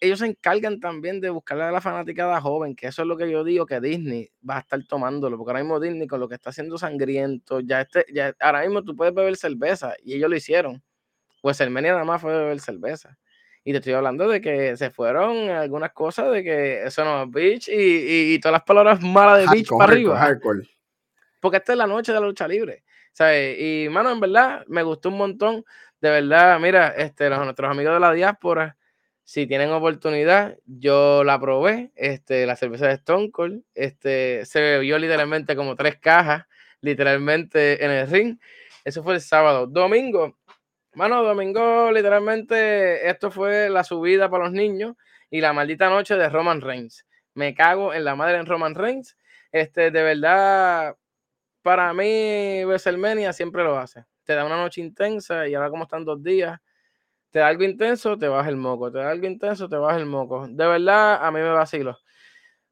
[0.00, 3.30] ellos se encargan también de buscarle a la fanaticada joven, que eso es lo que
[3.30, 6.36] yo digo que Disney va a estar tomándolo, porque ahora mismo Disney con lo que
[6.36, 10.36] está haciendo sangriento, ya este, ya ahora mismo tú puedes beber cerveza y ellos lo
[10.36, 10.82] hicieron.
[11.40, 13.16] Pues el nada más fue beber cerveza.
[13.64, 17.30] Y te estoy hablando de que se fueron algunas cosas de que eso no es
[17.30, 20.38] bitch y, y, todas las palabras malas de bitch para arriba.
[21.40, 22.84] Porque esta es la noche de la lucha libre.
[23.12, 23.58] ¿sabes?
[23.58, 25.64] Y mano, en verdad, me gustó un montón.
[26.00, 28.76] De verdad, mira, este, nuestros amigos de la diáspora
[29.28, 34.98] si tienen oportunidad, yo la probé, este, la cerveza de Stone Cold, este, se bebió
[34.98, 36.46] literalmente como tres cajas,
[36.80, 38.38] literalmente en el ring.
[38.86, 39.66] Eso fue el sábado.
[39.66, 40.38] Domingo,
[40.94, 44.96] mano, domingo, literalmente, esto fue la subida para los niños
[45.28, 47.04] y la maldita noche de Roman Reigns.
[47.34, 49.14] Me cago en la madre en Roman Reigns.
[49.52, 50.96] Este, de verdad,
[51.68, 54.06] para mí, WrestleMania siempre lo hace.
[54.24, 56.58] Te da una noche intensa y ahora como están dos días,
[57.30, 60.06] te da algo intenso, te baja el moco, te da algo intenso, te baja el
[60.06, 60.46] moco.
[60.48, 61.98] De verdad, a mí me vacilo.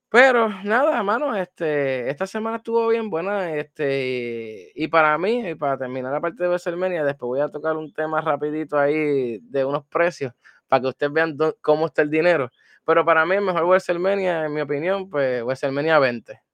[0.09, 5.77] Pero nada, mano, este, esta semana estuvo bien buena, este, y para mí, y para
[5.77, 9.85] terminar la parte de WrestleMania, después voy a tocar un tema rapidito ahí de unos
[9.89, 10.33] precios,
[10.69, 12.51] para que ustedes vean cómo está el dinero.
[12.87, 16.46] Pero para mí el mejor WrestleMania, en mi opinión, pues WrestleMania 20.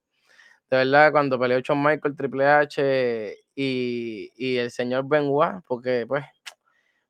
[0.69, 6.25] De verdad, cuando peleó Shawn Michael, Triple H y, y el señor Benoit, porque pues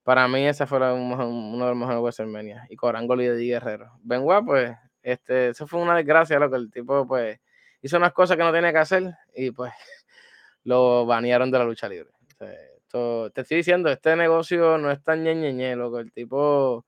[0.04, 2.66] para mí esa fue uno de los mejores WrestleMania.
[2.70, 3.94] Y Corango y de Guerrero.
[4.04, 7.40] Benoit, pues, este, eso fue una desgracia, lo que el tipo, pues,
[7.84, 9.72] hizo unas cosas que no tenía que hacer y pues
[10.64, 12.10] lo banearon de la lucha libre.
[12.40, 16.00] te estoy diciendo, este negocio no es tan ñeñeñe, loco.
[16.00, 16.86] El tipo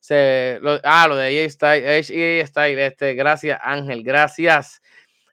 [0.00, 0.60] se.
[0.84, 4.80] ah, lo de EA Style, Style, este, gracias, Ángel, gracias.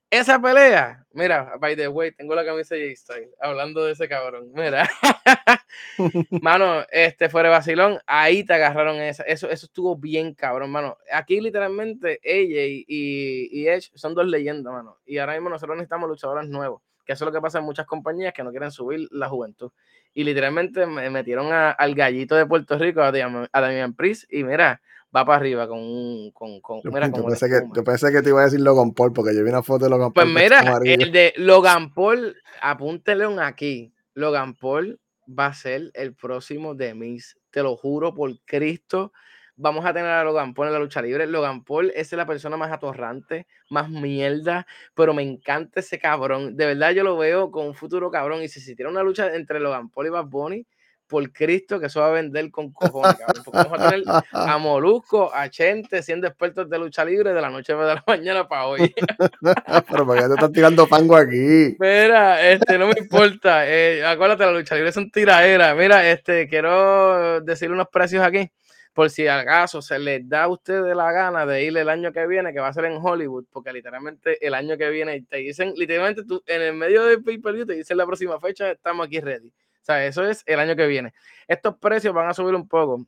[0.10, 4.50] Esa pelea, mira, by the way, tengo la camisa de J-Style, hablando de ese cabrón,
[4.54, 4.90] mira.
[6.42, 10.98] mano, este fuera de vacilón, ahí te agarraron esa, eso, eso estuvo bien cabrón, mano.
[11.12, 14.98] Aquí literalmente ella y, y, Edge son dos leyendas, mano.
[15.06, 17.86] Y ahora mismo nosotros necesitamos luchadoras nuevos, que eso es lo que pasa en muchas
[17.86, 19.74] compañías que no quieren subir la juventud.
[20.14, 24.82] Y literalmente me metieron al gallito de Puerto Rico, a Damian Priest, y mira,
[25.18, 26.32] va para arriba con un.
[26.32, 29.14] Con, con, yo, mira, pensé que, yo, pensé que, te iba a decir Logan Paul,
[29.14, 30.34] porque yo vi una foto de Logan pues Paul.
[30.34, 33.94] Pues mira, el de Logan Paul, apúntele un aquí.
[34.14, 37.38] Logan Paul va a ser el próximo de Miss.
[37.52, 39.12] Te lo juro por Cristo.
[39.60, 41.26] Vamos a tener a Logan Paul en la lucha libre.
[41.26, 46.56] Logan Paul es la persona más atorrante, más mierda, pero me encanta ese cabrón.
[46.56, 48.44] De verdad, yo lo veo con un futuro cabrón.
[48.44, 50.68] Y si se tiene una lucha entre Logan Paul y Bad Bunny,
[51.08, 53.44] por Cristo que eso va a vender con cojones, cabrón.
[53.44, 57.50] Porque vamos a tener a Molusco, a Chente siendo expertos de lucha libre de la
[57.50, 58.94] noche de la mañana para hoy.
[59.42, 61.76] Pero ¿por qué te estás tirando pango aquí?
[61.80, 63.68] Mira, este, no me importa.
[63.68, 65.76] Eh, acuérdate, la lucha libre son tiraderas.
[65.76, 68.52] Mira, este, quiero decir unos precios aquí.
[68.94, 72.26] Por si acaso se les da a ustedes la gana de ir el año que
[72.26, 75.74] viene, que va a ser en Hollywood, porque literalmente el año que viene te dicen,
[75.76, 79.54] literalmente tú en el medio del pay-per-view te dicen la próxima fecha, estamos aquí ready
[79.88, 81.14] sea, eso es el año que viene.
[81.48, 83.06] Estos precios van a subir un poco,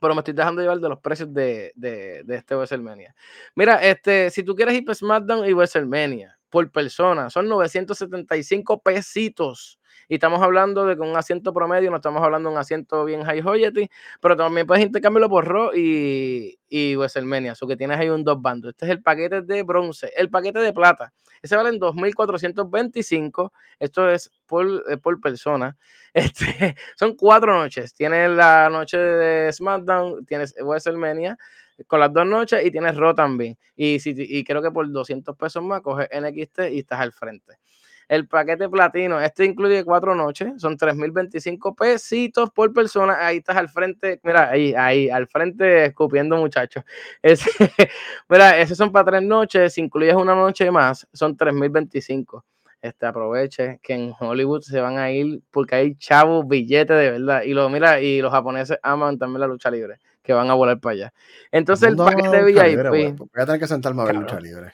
[0.00, 3.14] pero me estoy dejando llevar de los precios de, de, de este WrestleMania.
[3.54, 9.78] Mira, este, si tú quieres ir SmackDown y WrestleMania por persona, son 975 pesitos.
[10.08, 13.24] Y estamos hablando de que un asiento promedio, no estamos hablando de un asiento bien
[13.24, 13.88] high joyety,
[14.20, 17.54] pero también puedes intercambiarlo por Raw y, y WrestleMania.
[17.60, 18.70] O que tienes ahí un dos bandos.
[18.70, 20.12] Este es el paquete de bronce.
[20.16, 21.12] El paquete de plata.
[21.42, 23.52] Ese vale en 2.425.
[23.78, 25.76] Esto es por, por persona.
[26.16, 27.92] Este, son cuatro noches.
[27.92, 31.36] Tienes la noche de SmackDown, tienes WrestleMania
[31.86, 33.58] con las dos noches y tienes Raw también.
[33.74, 37.58] Y, si, y creo que por 200 pesos más coges NXT y estás al frente.
[38.08, 43.26] El paquete platino, este incluye cuatro noches, son 3.025 pesitos por persona.
[43.26, 46.84] Ahí estás al frente, mira, ahí, ahí, al frente escupiendo, muchachos.
[48.28, 52.44] mira, esos son para tres noches, si incluyes una noche más, son 3.025.
[52.80, 57.42] Este, aproveche que en Hollywood se van a ir porque hay chavos, billetes de verdad.
[57.42, 60.78] Y lo mira, y los japoneses aman también la lucha libre, que van a volar
[60.78, 61.14] para allá.
[61.50, 62.88] Entonces, el paquete VIP.
[62.88, 64.72] voy a tener que sentarme a ver lucha libre.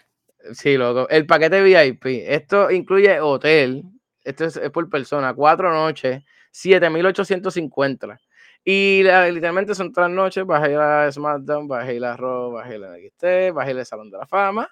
[0.52, 1.09] Sí, loco.
[1.09, 2.24] El paquete VIP.
[2.26, 3.85] Esto incluye hotel.
[4.24, 5.35] Esto es, por persona.
[5.35, 6.22] Cuatro noches.
[6.50, 8.20] 7,850.
[8.64, 10.44] Y literalmente son tres noches.
[10.44, 13.24] Vas a ir a SmackDown, vas a ir a Raw, vas a ir a NXT,
[13.24, 14.68] ir al Salón de la Fama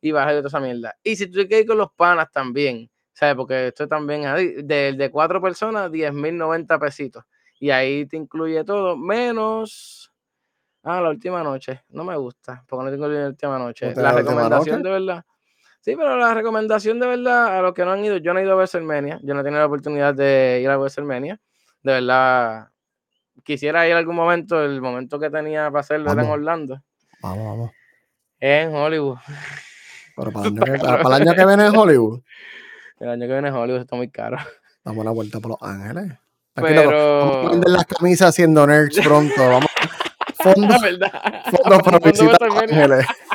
[0.00, 0.94] y a toda esa mierda.
[1.02, 3.34] Y si tú quieres ir con los panas también, ¿sabes?
[3.36, 7.24] Porque esto también es de, de cuatro personas, 10,090 pesitos.
[7.58, 10.12] Y ahí te incluye todo, menos
[10.84, 11.82] Ah, la última noche.
[11.90, 13.94] No me gusta, porque no tengo la última noche.
[13.96, 15.24] La, recomendación de verdad.
[15.80, 18.42] Sí, pero la recomendación de verdad a los que no han ido, yo no he
[18.42, 21.40] ido a WrestleMania, yo no he tenido la oportunidad de ir a WrestleMania.
[21.82, 22.68] De verdad,
[23.42, 26.82] quisiera ir algún momento, el momento que tenía para hacerlo era en Orlando.
[27.22, 27.70] Vamos, vamos.
[28.40, 29.18] En Hollywood.
[30.16, 32.20] Pero para el, año que, para el año que viene en Hollywood.
[33.00, 34.36] El año que viene en Hollywood está muy caro.
[34.84, 36.12] Damos una vuelta por Los Ángeles.
[36.54, 37.18] Pero...
[37.18, 39.34] Vamos a vender las camisas haciendo nerds pronto.
[39.36, 39.73] Vamos
[40.44, 41.10] Fondo, verdad.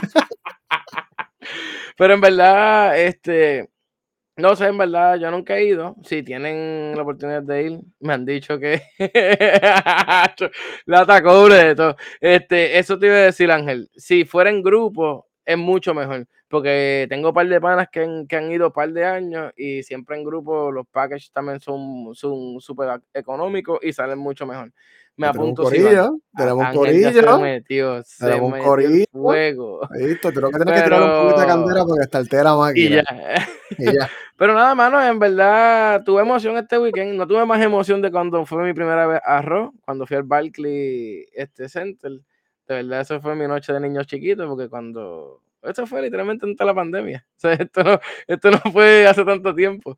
[1.98, 3.68] Pero en verdad, este,
[4.38, 5.96] no sé, en verdad, yo nunca he ido.
[6.04, 8.84] Si tienen la oportunidad de ir, me han dicho que
[10.86, 11.96] la atacó de todo.
[12.22, 13.90] Este, eso te iba a decir, Ángel.
[13.96, 16.28] Si fuera en grupo, es mucho mejor.
[16.48, 19.52] Porque tengo un par de panas que han, que han ido un par de años
[19.58, 22.14] y siempre en grupo los packages también son
[22.60, 24.72] súper económicos y salen mucho mejor
[25.20, 25.64] me apunto.
[25.64, 28.04] Corillo, tenemos un corillo.
[28.18, 29.06] tenemos un corillo.
[29.12, 29.82] Fuego.
[29.94, 33.04] Listo, creo que tienes que tirar un poquito de candela porque está altera máquina.
[33.78, 34.10] Y ya.
[34.38, 37.16] Pero nada, mano, en verdad tuve emoción este weekend.
[37.16, 40.24] No tuve más emoción de cuando fue mi primera vez a Raw, cuando fui al
[40.24, 42.12] Barclay este Center.
[42.68, 45.42] De verdad, eso fue mi noche de niños chiquitos, porque cuando.
[45.62, 47.28] Esto fue literalmente antes de la pandemia.
[47.36, 49.98] O sea, esto no, esto no fue hace tanto tiempo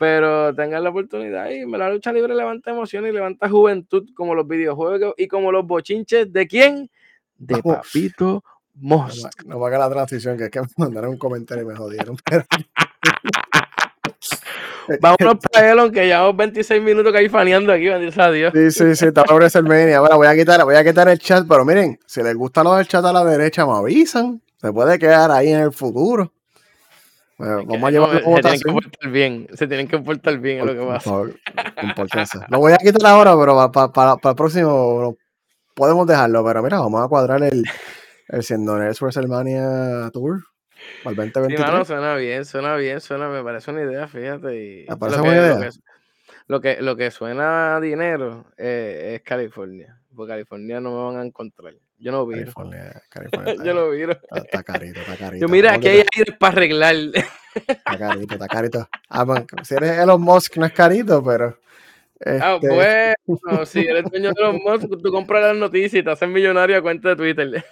[0.00, 4.48] pero tengan la oportunidad y la lucha libre levanta emoción y levanta juventud como los
[4.48, 6.90] videojuegos y como los bochinches de quién?
[7.36, 8.42] De Papito
[8.76, 9.26] Most.
[9.44, 12.16] No, va a la transición, que es que me mandaron un comentario y me jodieron.
[15.02, 18.54] Vámonos para Elon, que llevamos 26 minutos caifaneando aquí, bendito a Dios.
[18.54, 19.98] Sí, sí, sí, está por WrestleMania.
[19.98, 22.74] Ahora voy a quitar, voy a quitar el chat, pero miren, si les gusta lo
[22.74, 24.40] del chat a la derecha, me avisan.
[24.56, 26.32] Se puede quedar ahí en el futuro.
[27.40, 30.58] Bueno, vamos a llevar no, Se tienen que portar bien, se tienen que portar bien
[30.58, 32.44] es lo que pasa.
[32.50, 35.16] Lo voy a quitar ahora, pero para, para, para el próximo
[35.74, 36.44] podemos dejarlo.
[36.44, 37.64] Pero mira, vamos a cuadrar el,
[38.28, 40.42] el Ciendones WrestleMania Tour.
[41.02, 41.58] Para el 2023.
[41.58, 44.82] Sí, mano, suena bien, suena bien, suena, me parece una idea, fíjate.
[44.82, 45.70] Y parece una idea.
[46.46, 49.98] Lo que, lo que, suena a dinero eh, es California.
[50.14, 51.72] Porque California no me van a encontrar.
[52.00, 52.40] Yo no viro.
[52.40, 54.12] California, California Yo no viro.
[54.12, 55.46] Está, está, carito, está carito.
[55.46, 56.94] Yo mira, aquí hay aire para arreglar.
[57.54, 58.88] Está carito, está carito.
[59.08, 61.58] Ah, bueno, si eres Elon Musk no es carito, pero...
[62.24, 63.14] Ah, Este...
[63.28, 66.78] bueno, si eres dueño de Elon Musk, tú compras las noticias y te haces millonario
[66.78, 67.64] a cuenta de Twitter.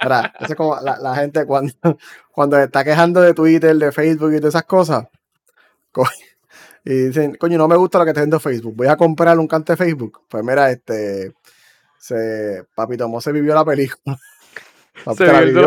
[0.00, 1.72] Ahora, eso es como la, la, gente cuando,
[2.32, 5.06] cuando está quejando de Twitter, de Facebook y de esas cosas.
[6.84, 8.74] Y dicen, coño, no me gusta lo que está haciendo Facebook.
[8.76, 10.22] Voy a comprar un canto de Facebook.
[10.28, 11.32] Pues mira, este.
[12.00, 14.18] Se, Papito Mo se vivió la película.
[15.16, 15.66] Se la vivió,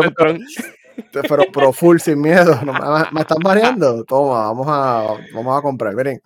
[1.10, 2.60] pero, pero full, sin miedo.
[2.62, 4.04] No, me, me, están mareando.
[4.04, 5.94] Toma, vamos a, vamos a comprar.
[5.94, 6.22] Miren,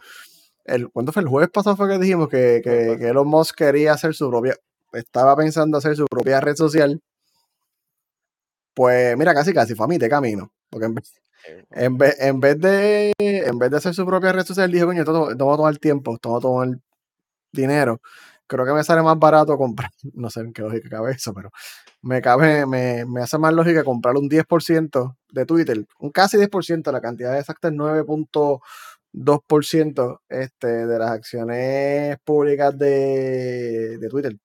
[0.64, 1.22] el, ¿cuándo fue?
[1.22, 4.56] El jueves pasado fue que dijimos que, que, que Elon Musk quería hacer su propia.
[4.92, 7.00] Estaba pensando hacer su propia red social
[8.78, 10.52] pues mira, casi casi fue a mí de camino.
[10.70, 11.20] Porque en vez,
[11.72, 15.04] en vez, en vez, de, en vez de hacer su propia red social, dijo, coño,
[15.04, 16.80] todo, tomo todo el tiempo, tomo todo el
[17.50, 18.00] dinero.
[18.48, 21.50] Creo que me sale más barato comprar, no sé en qué lógica cabe eso, pero
[22.02, 26.90] me cabe, me, me hace más lógica comprar un 10% de Twitter, un casi 10%,
[26.90, 34.37] la cantidad exacta es 9.2% este, de las acciones públicas de, de Twitter.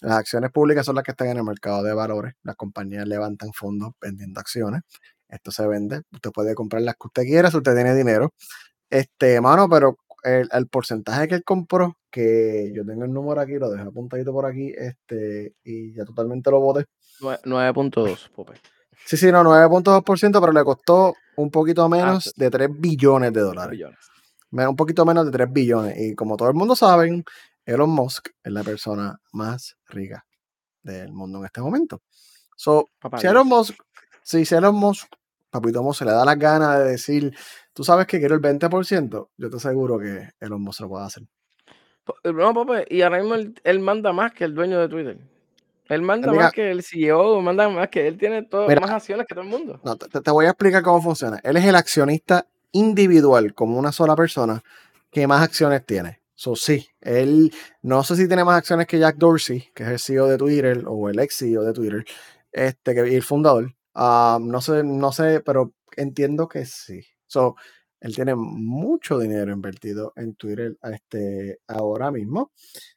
[0.00, 2.34] Las acciones públicas son las que están en el mercado de valores.
[2.42, 4.82] Las compañías levantan fondos vendiendo acciones.
[5.28, 6.02] Esto se vende.
[6.10, 8.32] Usted puede comprar las que usted quiera si usted tiene dinero.
[8.88, 13.54] Este, mano, pero el, el, porcentaje que él compró, que yo tengo el número aquí,
[13.54, 16.86] lo dejé apuntadito por aquí, este, y ya totalmente lo voté.
[17.20, 18.60] 9.2, Pope.
[19.04, 23.40] Sí, sí, no, 9.2%, pero le costó un poquito menos ah, de 3 billones de
[23.40, 23.72] dólares.
[23.72, 23.98] Billones.
[24.52, 25.94] Un poquito menos de 3 billones.
[25.98, 27.22] Y como todo el mundo sabe,
[27.64, 30.24] Elon Musk es la persona más rica
[30.82, 32.02] del mundo en este momento.
[32.56, 32.84] So,
[33.18, 33.74] si Elon Musk,
[34.22, 35.08] si Elon Musk,
[35.50, 37.36] Papito Musk se le da las ganas de decir,
[37.72, 41.22] tú sabes que quiero el 20%, yo te aseguro que Elon Musk lo puede hacer.
[42.24, 45.18] No, papá, y ahora mismo él, él, manda más que el dueño de Twitter.
[45.88, 49.26] Él manda más que el CEO, manda más que él tiene todo, Mira, más acciones
[49.26, 49.80] que todo el mundo.
[49.84, 51.40] No, te, te voy a explicar cómo funciona.
[51.42, 54.62] Él es el accionista individual, como una sola persona,
[55.10, 56.20] que más acciones tiene.
[56.34, 57.52] So, sí, él
[57.82, 60.84] no sé si tiene más acciones que Jack Dorsey, que es el CEO de Twitter,
[60.86, 62.04] o el ex CEO de Twitter,
[62.52, 63.74] este, que, y el fundador.
[63.94, 67.02] Um, no sé, no sé, pero entiendo que sí.
[67.30, 67.56] So,
[68.00, 72.52] él tiene mucho dinero invertido en Twitter este, ahora mismo.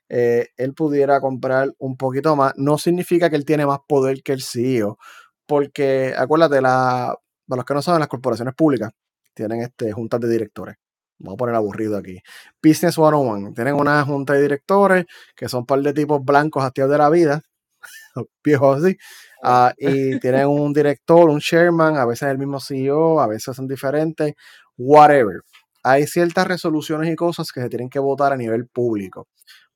[0.09, 2.53] Eh, él pudiera comprar un poquito más.
[2.57, 4.97] No significa que él tiene más poder que el CEO,
[5.45, 7.15] porque acuérdate, la,
[7.47, 8.91] para los que no saben, las corporaciones públicas
[9.33, 10.77] tienen este, juntas de directores
[11.23, 12.21] vamos a poner aburrido aquí.
[12.61, 13.53] Business 101.
[13.53, 17.09] Tienen una junta de directores que son un par de tipos blancos activos de la
[17.09, 17.41] vida,
[18.43, 18.97] viejos así.
[19.43, 23.67] Uh, y tienen un director, un chairman, a veces el mismo CEO, a veces son
[23.67, 24.33] diferentes,
[24.77, 25.41] whatever.
[25.83, 29.27] Hay ciertas resoluciones y cosas que se tienen que votar a nivel público.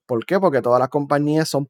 [0.06, 0.40] ¿Por qué?
[0.40, 1.70] Porque todas las compañías son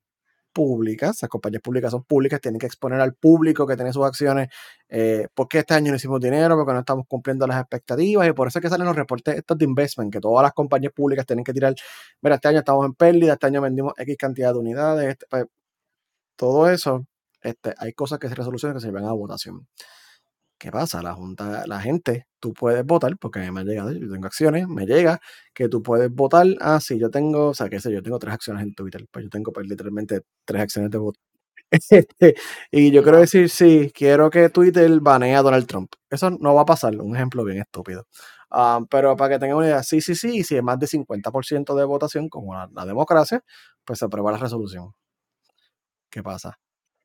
[0.53, 4.49] públicas, las compañías públicas son públicas, tienen que exponer al público que tiene sus acciones,
[4.89, 8.47] eh, porque este año no hicimos dinero, porque no estamos cumpliendo las expectativas, y por
[8.47, 11.45] eso es que salen los reportes estos de investment, que todas las compañías públicas tienen
[11.45, 11.75] que tirar,
[12.21, 15.45] mira, este año estamos en pérdida, este año vendimos X cantidad de unidades, este, pues,
[16.36, 17.05] todo eso,
[17.41, 19.67] este, hay cosas que se resolucionan que se llevan a votación.
[20.60, 21.04] ¿Qué pasa?
[21.04, 24.26] La junta, la gente, tú puedes votar, porque a mí me ha llegado, yo tengo
[24.26, 25.19] acciones, me llega
[25.54, 28.34] que tú puedes votar, ah, sí, yo tengo, o sea, qué sé yo, tengo tres
[28.34, 31.19] acciones en Twitter, pues yo tengo pues, literalmente tres acciones de voto.
[31.91, 32.36] Este,
[32.71, 35.91] y yo quiero decir, sí, quiero que Twitter banee a Donald Trump.
[36.10, 38.08] Eso no va a pasar, un ejemplo bien estúpido.
[38.52, 40.88] Um, pero para que tengan una idea, sí, sí, sí, y si es más de
[40.88, 43.43] 50% de votación, como la, la, democracia,
[43.86, 44.93] pues se aprueba la resolución.
[46.10, 46.58] ¿Qué pasa?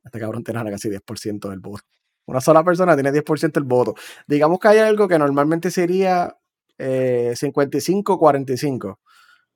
[0.05, 1.85] Este cabrón tiene casi 10% del voto.
[2.27, 3.95] Una sola persona tiene 10% del voto.
[4.27, 6.37] Digamos que hay algo que normalmente sería
[6.79, 8.99] eh, 55-45.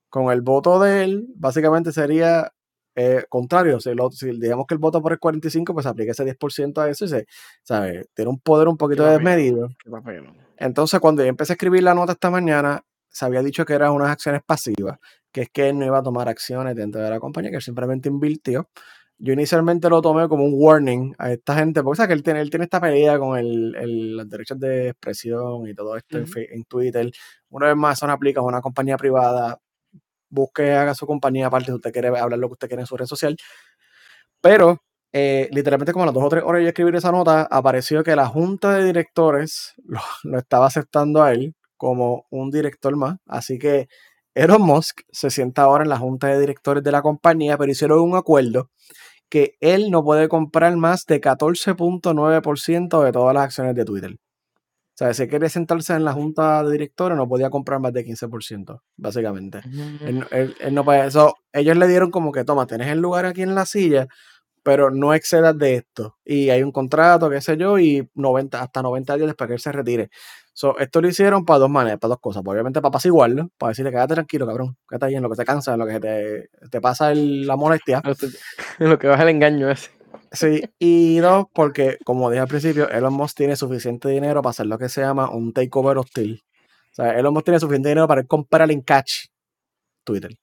[0.08, 2.52] Con el voto de él, básicamente sería
[2.94, 3.78] eh, contrario.
[3.78, 6.88] Si, lo, si, digamos que el voto por el 45, pues aplica ese 10% a
[6.88, 7.26] eso y se,
[7.62, 8.06] ¿sabe?
[8.14, 9.68] Tiene un poder un poquito desmedido.
[10.56, 13.92] Entonces, cuando yo empecé a escribir la nota esta mañana, se había dicho que eran
[13.92, 14.98] unas acciones pasivas,
[15.30, 17.62] que es que él no iba a tomar acciones dentro de la compañía, que él
[17.62, 18.68] simplemente invirtió
[19.18, 22.40] yo inicialmente lo tomé como un warning a esta gente, porque sabes que él tiene,
[22.40, 26.26] él tiene esta pelea con el, el, los derechos de expresión y todo esto en,
[26.50, 27.10] en, Twitter.
[27.48, 29.58] Una vez más, eso no aplica a una compañía privada.
[30.28, 32.96] Busque, haga su compañía aparte si usted quiere hablar lo que usted quiere en su
[32.96, 33.36] red social.
[34.40, 38.04] Pero, eh, literalmente, como a las dos o tres horas de escribir esa nota, apareció
[38.04, 43.16] que la junta de directores lo, lo estaba aceptando a él como un director más.
[43.26, 43.88] Así que
[44.34, 48.00] Elon Musk se sienta ahora en la junta de directores de la compañía, pero hicieron
[48.00, 48.70] un acuerdo
[49.28, 54.16] que él no puede comprar más de 14.9% de todas las acciones de Twitter.
[54.96, 58.02] O sea, si quiere sentarse en la junta de directores, no podía comprar más de
[58.02, 59.60] 15%, básicamente.
[60.00, 63.54] él, no puede, eso, ellos le dieron como que, toma, tenés el lugar aquí en
[63.54, 64.06] la silla,
[64.66, 66.16] pero no excedas de esto.
[66.24, 69.60] Y hay un contrato, qué sé yo, y 90, hasta 90 días después que él
[69.60, 70.10] se retire.
[70.54, 72.42] So, esto lo hicieron para dos maneras, para dos cosas.
[72.44, 75.74] Obviamente para apaciguarlo, para decirle, quédate tranquilo, cabrón, quédate ahí en lo que te cansa,
[75.74, 78.02] en lo que te, te pasa el, la molestia.
[78.80, 79.90] En lo que baja el engaño ese.
[80.32, 84.66] Sí, y dos, porque como dije al principio, Elon Musk tiene suficiente dinero para hacer
[84.66, 86.42] lo que se llama un takeover hostil.
[86.90, 89.26] O sea, Elon Musk tiene suficiente dinero para comprar en catch
[90.02, 90.36] Twitter,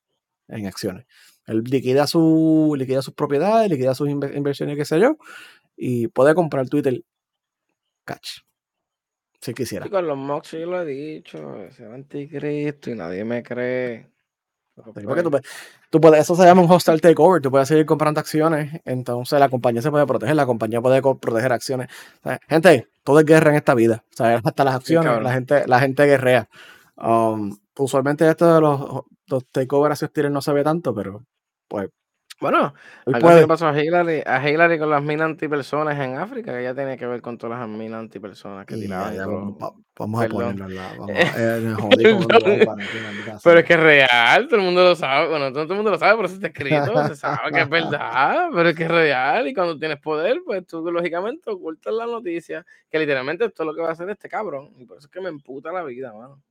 [0.47, 1.07] en acciones.
[1.45, 5.17] Él liquida, su, liquida sus propiedades, liquida sus inversiones, qué sé yo,
[5.75, 7.01] y puede comprar Twitter
[8.05, 8.39] catch.
[9.41, 9.85] Si quisiera.
[9.85, 14.13] Y con los mocks yo lo he dicho, ese anticristo y nadie me cree.
[14.75, 15.29] Porque tú,
[15.91, 19.47] tú puedes, eso se llama un hostile takeover, tú puedes seguir comprando acciones, entonces la
[19.47, 21.89] compañía se puede proteger, la compañía puede proteger acciones.
[22.47, 25.79] gente, todo es guerra en esta vida, o sea, hasta las acciones, la, gente, la
[25.79, 26.49] gente guerrea.
[26.97, 31.23] Um, usualmente esto de los, los takeovers así no se ve tanto, pero
[31.73, 31.89] pues.
[32.39, 32.73] Bueno,
[33.05, 33.47] algo puede.
[33.47, 37.07] pasó a Hillary, a Hillary con las minas antipersonas en África, que ya tiene que
[37.07, 39.55] ver con todas las minas antipersonas que tiraban.
[39.97, 41.07] vamos, a ponerlo al lado.
[43.43, 45.29] pero es que es real, todo el mundo lo sabe.
[45.29, 48.49] Bueno, todo, el mundo lo sabe, por eso está escrito, se sabe que es verdad,
[48.53, 49.47] pero es que es real.
[49.47, 53.73] Y cuando tienes poder, pues tú lógicamente ocultas la noticia, que literalmente esto es lo
[53.73, 54.73] que va a hacer este cabrón.
[54.77, 56.41] Y por eso es que me emputa la vida, mano.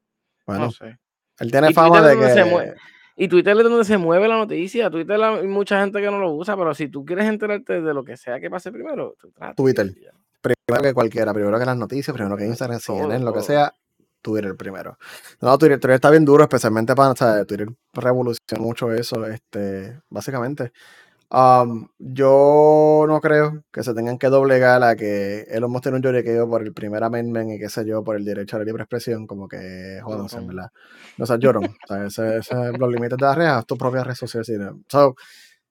[0.46, 0.96] Bueno, no sé.
[1.38, 2.74] Él tiene fama de que.
[3.22, 4.90] Y Twitter es donde se mueve la noticia.
[4.90, 8.02] Twitter hay mucha gente que no lo usa, pero si tú quieres enterarte de lo
[8.02, 9.14] que sea que pase primero,
[9.54, 9.94] Twitter.
[10.40, 13.72] Primero que cualquiera, primero que las noticias, primero que Instagram, CNN, lo que sea,
[14.22, 14.98] Twitter primero.
[15.40, 20.00] No, Twitter, Twitter está bien duro, especialmente para, o sea, Twitter revoluciona mucho eso, este,
[20.10, 20.72] básicamente.
[21.34, 26.02] Um, yo no creo que se tengan que doblegar a que él hemos tenido un
[26.02, 28.82] lloriqueo por el primer amendment y qué sé yo, por el derecho a la libre
[28.82, 30.70] expresión, como que jodanse, en verdad.
[31.16, 31.64] No se lloran.
[31.64, 34.44] o sea, ese, ese, los límites de la red, tu propia red social.
[34.88, 35.14] So,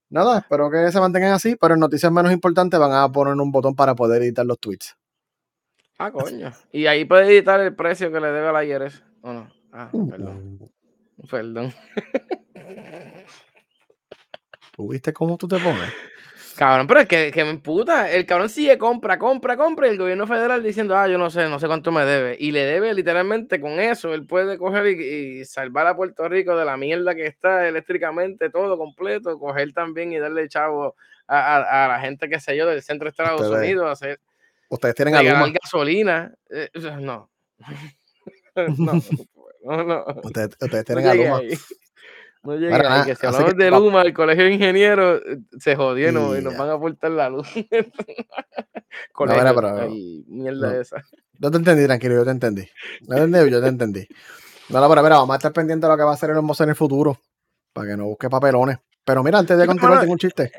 [0.10, 3.52] nada, espero que se mantengan así, pero en noticias menos importantes van a poner un
[3.52, 4.97] botón para poder editar los tweets.
[6.00, 6.52] Ah, coño.
[6.71, 9.04] Y ahí puede editar el precio que le debe a la IRS.
[9.21, 9.47] ¿O no?
[9.71, 10.58] Ah, uh, perdón.
[10.60, 11.28] Uh.
[11.28, 11.71] Perdón.
[14.88, 15.91] viste cómo tú te pones?
[16.56, 18.12] Cabrón, pero es que, que me emputa.
[18.12, 19.88] El cabrón sigue compra, compra, compra.
[19.88, 22.36] Y el gobierno federal diciendo, ah, yo no sé, no sé cuánto me debe.
[22.39, 24.13] Y le debe literalmente con eso.
[24.13, 28.78] Él puede coger y, salvar a Puerto Rico de la mierda que está eléctricamente, todo
[28.78, 29.39] completo.
[29.39, 30.96] Coger también y darle chavo
[31.28, 33.89] a, la gente, que sé yo, del centro de Estados Unidos.
[33.89, 34.20] Hacer,
[34.70, 36.34] Ustedes tienen alguna gasolina.
[36.50, 36.70] Eh,
[37.02, 37.30] no.
[38.78, 39.02] no.
[39.63, 40.06] no, no.
[40.24, 41.41] Ustedes, tienen alguna
[42.43, 46.41] no llega que si hablamos de Luma, el colegio de ingenieros, eh, se jodieron y
[46.41, 47.47] nos van a aportar la luz.
[49.13, 49.89] colegio, no, pero,
[50.27, 51.04] mierda esa.
[51.38, 52.67] Yo te entendí, tranquilo, yo te entendí.
[53.08, 54.08] Te entendí, yo te entendí.
[54.69, 56.38] No, no, pero mira, vamos a estar pendientes de lo que va a hacer el
[56.38, 57.19] Hermoso en el futuro.
[57.73, 58.77] Para que no busque papelones.
[59.04, 60.51] Pero mira, antes de continuar, tengo un chiste.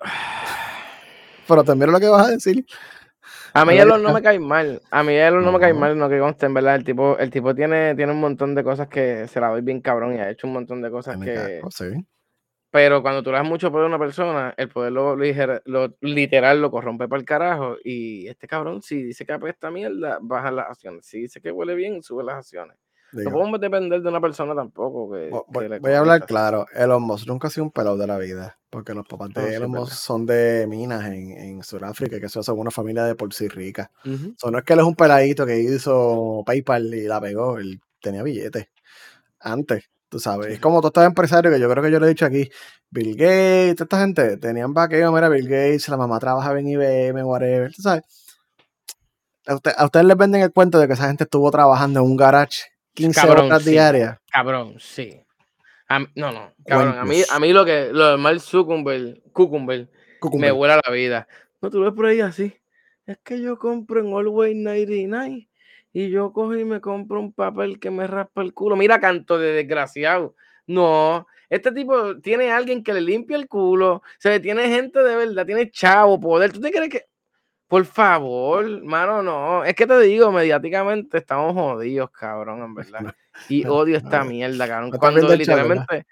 [1.48, 2.64] Pero te miro lo que vas a decir.
[3.54, 4.82] A mí Elon no me cae mal.
[4.90, 6.74] A mí Elon no, me cae mal, no que conste, en verdad.
[6.74, 9.80] El tipo, el tipo tiene, tiene un montón de cosas que se la doy bien
[9.80, 11.62] cabrón y ha hecho un montón de cosas que.
[12.70, 16.60] Pero cuando tú le das mucho poder a una persona, el poder lo, lo, literal
[16.60, 17.76] lo corrompe para el carajo.
[17.84, 21.06] Y este cabrón, si dice que apesta mierda, baja las acciones.
[21.06, 22.76] Si dice que huele bien, sube las acciones
[23.22, 25.12] no podemos depender de una persona tampoco.
[25.12, 26.66] Que, voy, a hablar claro.
[26.74, 28.58] Elon Musk nunca ha sido un pelado de la vida.
[28.74, 32.48] Porque los papás de Elon Musk son de minas en, en Sudáfrica, que eso es
[32.48, 33.88] una familia de por sí rica.
[34.04, 37.56] no es que él es un peladito que hizo PayPal y la pegó.
[37.58, 38.66] Él tenía billetes.
[39.38, 40.54] Antes, tú sabes.
[40.54, 42.50] Es como todos estos empresarios que yo creo que yo le he dicho aquí.
[42.90, 45.12] Bill Gates, esta gente tenían vaqueo.
[45.12, 47.72] Mira, Bill Gates, la mamá trabajaba en IBM, whatever.
[47.72, 48.02] Tú sabes.
[49.46, 52.16] A, a ustedes les venden el cuento de que esa gente estuvo trabajando en un
[52.16, 52.62] garage
[52.94, 54.18] 15 cabrón, horas diarias.
[54.32, 55.23] Cabrón, sí.
[56.14, 56.98] No, no, cabrón.
[56.98, 59.88] A mí, a mí lo que lo mal Cucumber, Cucumber,
[60.38, 61.28] me vuela la vida.
[61.60, 62.54] No, tú ves por ahí así.
[63.06, 65.48] Es que yo compro en Always 99
[65.92, 68.76] y yo cojo y me compro un papel que me raspa el culo.
[68.76, 70.34] Mira, canto de desgraciado.
[70.66, 75.44] No, Este tipo tiene alguien que le limpia el culo, se tiene gente de verdad,
[75.44, 76.52] tiene chavo, poder.
[76.52, 77.13] ¿Tú te crees que.?
[77.68, 79.64] Por favor, mano, no.
[79.64, 83.14] Es que te digo, mediáticamente estamos jodidos, cabrón, en verdad.
[83.48, 84.92] Y odio esta mierda, cabrón.
[84.92, 86.06] Cuando literalmente.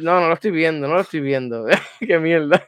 [0.00, 1.66] no, no lo estoy viendo, no lo estoy viendo.
[2.00, 2.64] Qué mierda.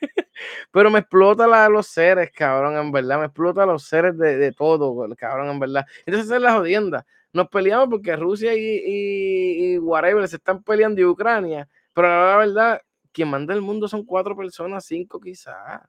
[0.73, 3.21] Pero me explota la, los seres, cabrón, en verdad.
[3.21, 5.87] Me explota los seres de, de todo, cabrón, en verdad.
[6.05, 7.07] Entonces esa es la jodienda.
[7.33, 11.69] Nos peleamos porque Rusia y, y, y whatever se están peleando y Ucrania.
[11.95, 12.83] Pero la verdad,
[13.13, 15.83] quien manda el mundo son cuatro personas, cinco quizás.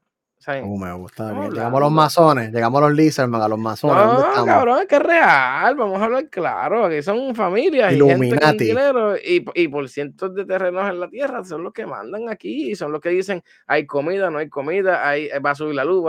[0.48, 1.32] Uh, me gusta.
[1.50, 4.06] Llegamos a los masones, llegamos a los Lizardman, a los masones.
[4.36, 5.76] No, cabrón, es que es real.
[5.76, 6.86] Vamos a hablar claro.
[6.86, 11.10] Aquí son familias y gente con dinero y, y, por cientos de terrenos en la
[11.10, 14.50] tierra son los que mandan aquí y son los que dicen hay comida, no hay
[14.50, 16.04] comida, hay, va a subir la luz.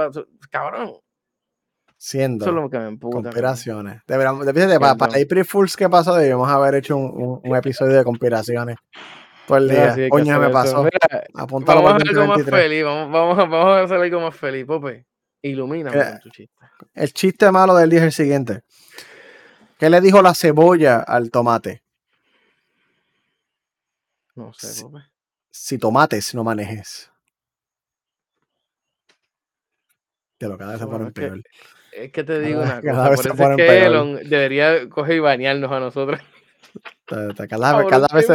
[0.50, 0.94] Cabrón.
[1.96, 4.02] Siendo Eso es lo que me emputa, conspiraciones.
[4.06, 6.14] Deberíamos, de, para, para April Fools, ¿qué pasó?
[6.16, 8.76] Debemos haber hecho un, un episodio de conspiraciones.
[9.46, 10.08] Todo el día.
[10.08, 10.88] Coño, me pasó.
[11.34, 12.84] Apuntalo vamos a hacer algo más feliz.
[12.84, 15.06] Vamos, vamos, vamos, a hacer algo más feliz, Pope.
[15.42, 16.54] Ilumina eh, tu chiste.
[16.94, 18.62] El chiste malo del día es el siguiente.
[19.78, 21.82] ¿Qué le dijo la cebolla al tomate?
[24.34, 25.00] No sé, Pope.
[25.50, 27.10] Si, tomates no manejes.
[30.38, 31.42] Que lo cada vez se pone peor.
[31.92, 32.92] Es que te digo una cosa.
[32.92, 34.20] Cada vez se pone peor.
[34.24, 36.20] debería coger y bañarnos a nosotros.
[37.06, 37.32] Cada,
[38.12, 38.26] vez,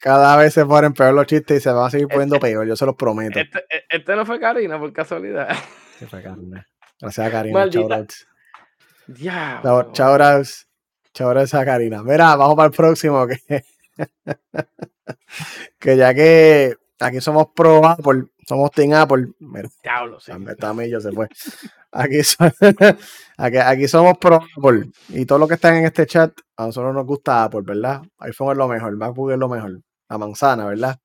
[0.00, 2.66] cada, vez se ponen peor los chistes y se van a seguir poniendo este, peor,
[2.66, 3.38] yo se los prometo.
[3.38, 5.48] Este, e, este, no fue Karina, por casualidad.
[5.98, 6.66] Sí, fue Karina.
[7.00, 7.68] Gracias a Karina.
[9.62, 10.42] Chao, chao,
[11.12, 12.02] chao, a Karina.
[12.02, 13.26] Mira, vamos para el próximo.
[13.26, 13.64] Que,
[15.78, 19.28] que ya que aquí somos pro Apple, somos Team Apple.
[19.40, 20.32] Mira, Diablo, sí.
[20.32, 21.28] se fue.
[23.38, 24.90] Aquí, aquí, somos pro Apple.
[25.08, 28.02] Y todo lo que está en este chat, a nosotros nos gusta Apple, ¿verdad?
[28.18, 29.80] iPhone es lo mejor, MacBook es lo mejor.
[30.10, 30.98] La manzana, ¿verdad?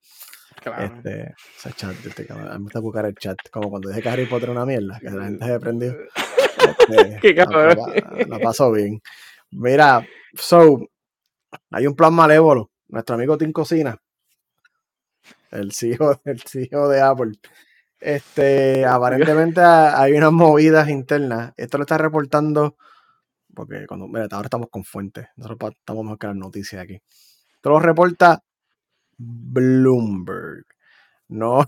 [0.61, 0.83] Claro.
[0.83, 3.37] Este, ese chat, este, a mí me gusta buscar el chat.
[3.49, 5.95] Como cuando dije que Harry Potter era una mierda, que la gente se prendió.
[6.57, 7.77] Este, Qué cabrón.
[8.27, 9.01] La, pasó bien.
[9.51, 10.79] Mira, so,
[11.71, 12.69] hay un plan malévolo.
[12.89, 13.97] Nuestro amigo Tim Cocina,
[15.51, 17.33] el CEO, el CEO de Apple,
[17.99, 21.53] este, aparentemente hay unas movidas internas.
[21.57, 22.77] Esto lo está reportando,
[23.55, 25.27] porque cuando, mira, ahora estamos con fuentes.
[25.37, 27.01] Nosotros estamos mejor que las noticias aquí.
[27.55, 28.43] Esto lo reporta
[29.17, 30.65] Bloomberg.
[31.29, 31.65] No,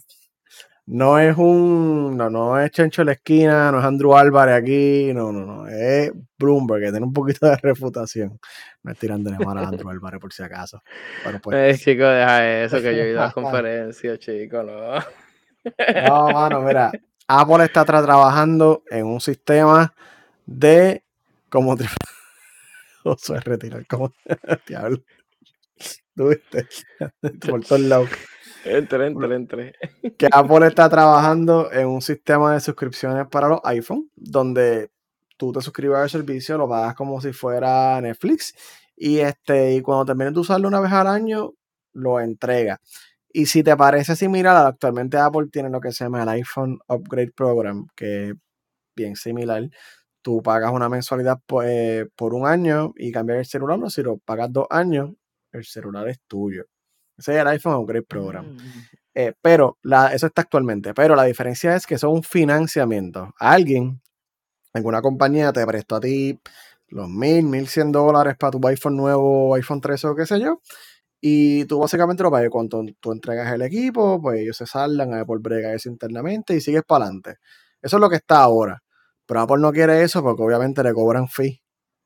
[0.86, 5.32] no es un, no, no es Chencho la esquina, no es Andrew Álvarez aquí, no,
[5.32, 8.40] no, no, es Bloomberg, que tiene un poquito de reputación.
[8.84, 10.84] No es tirando de a Andrew Álvarez por si acaso.
[11.42, 11.82] Pues.
[11.82, 15.00] Eh, chico, deja eso, que yo he ido a conferencias, chico, no.
[16.08, 16.92] No, mano, mira.
[17.28, 19.94] Apple está trabajando en un sistema
[20.46, 21.04] de
[21.50, 21.78] como
[23.04, 24.14] Oso es retirar como
[24.68, 25.04] diablo.
[26.16, 26.68] ¿Tuviste?
[27.48, 28.10] Por todos lados.
[28.64, 29.74] Entre, entre, entre.
[30.18, 34.92] Que Apple está trabajando en un sistema de suscripciones para los iPhone, donde
[35.38, 38.54] tú te suscribes al servicio, lo pagas como si fuera Netflix,
[38.96, 41.54] y este, y cuando termines de usarlo una vez al año,
[41.94, 42.80] lo entrega.
[43.32, 47.32] Y si te parece similar, actualmente Apple tiene lo que se llama el iPhone Upgrade
[47.36, 48.36] Program, que es
[48.96, 49.70] bien similar.
[50.22, 54.18] Tú pagas una mensualidad pues, por, un año y cambiar el celular, no, si lo
[54.20, 55.12] pagas dos años,
[55.52, 56.66] el celular es tuyo.
[57.24, 58.54] Ese es el iPhone Upgrade Program.
[58.54, 58.60] Mm.
[59.16, 60.94] Eh, pero la, eso está actualmente.
[60.94, 63.34] Pero la diferencia es que son un financiamiento.
[63.40, 64.02] Alguien,
[64.74, 66.40] alguna compañía te prestó a ti
[66.90, 70.60] los mil, mil cien dólares para tu iPhone nuevo, iPhone 13 o qué sé yo
[71.26, 75.24] y tú básicamente lo pagas cuando tú entregas el equipo, pues ellos se saldan a
[75.24, 77.38] por brega eso internamente y sigues para adelante.
[77.82, 78.84] Eso es lo que está ahora.
[79.26, 81.62] Pero Apple no quiere eso porque obviamente le cobran fee.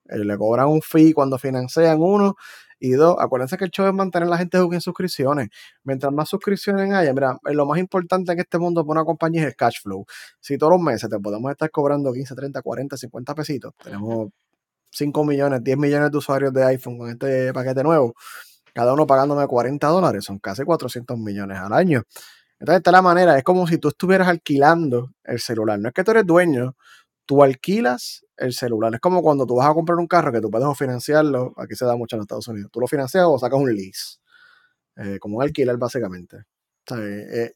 [0.05, 2.35] Eh, le cobran un fee cuando financian uno.
[2.79, 5.49] Y dos, acuérdense que el show es mantener a la gente en suscripciones.
[5.83, 9.47] Mientras más suscripciones haya, mira, lo más importante en este mundo para una compañía es
[9.47, 10.05] el cash flow.
[10.39, 14.29] Si todos los meses te podemos estar cobrando 15, 30, 40, 50 pesitos, tenemos
[14.91, 18.13] 5 millones, 10 millones de usuarios de iPhone con este paquete nuevo
[18.77, 22.03] cada uno pagándome 40 dólares, son casi 400 millones al año.
[22.59, 25.79] Entonces, esta es la manera, es como si tú estuvieras alquilando el celular.
[25.79, 26.75] No es que tú eres dueño,
[27.27, 28.95] tú alquilas el celular.
[28.95, 31.85] Es como cuando tú vas a comprar un carro que tú puedes financiarlo, aquí se
[31.85, 32.71] da mucho en Estados Unidos.
[32.71, 34.17] Tú lo financias o sacas un lease,
[34.95, 36.37] eh, como un alquiler básicamente.
[36.91, 37.51] Eh,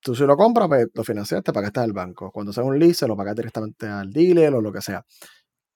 [0.00, 2.30] tú si lo compras, pues lo financias, te pagaste al banco.
[2.32, 5.04] Cuando sea un lease, se lo pagas directamente al dealer o lo que sea.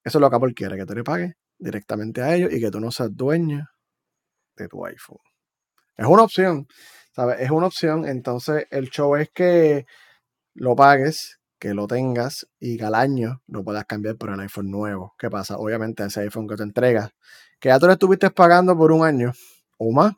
[0.04, 2.70] Eso es lo que Apple quiere, que tú le pagues directamente a ellos y que
[2.70, 3.66] tú no seas dueño
[4.56, 5.18] de tu iPhone.
[5.96, 6.66] Es una opción,
[7.12, 7.40] ¿sabes?
[7.40, 8.06] Es una opción.
[8.06, 9.86] Entonces, el show es que
[10.54, 14.70] lo pagues, que lo tengas y que al año lo puedas cambiar por el iPhone
[14.70, 15.14] nuevo.
[15.18, 15.56] ¿Qué pasa?
[15.56, 17.10] Obviamente, ese iPhone que te entregas,
[17.58, 19.32] que ya tú lo estuviste pagando por un año
[19.78, 20.14] o más,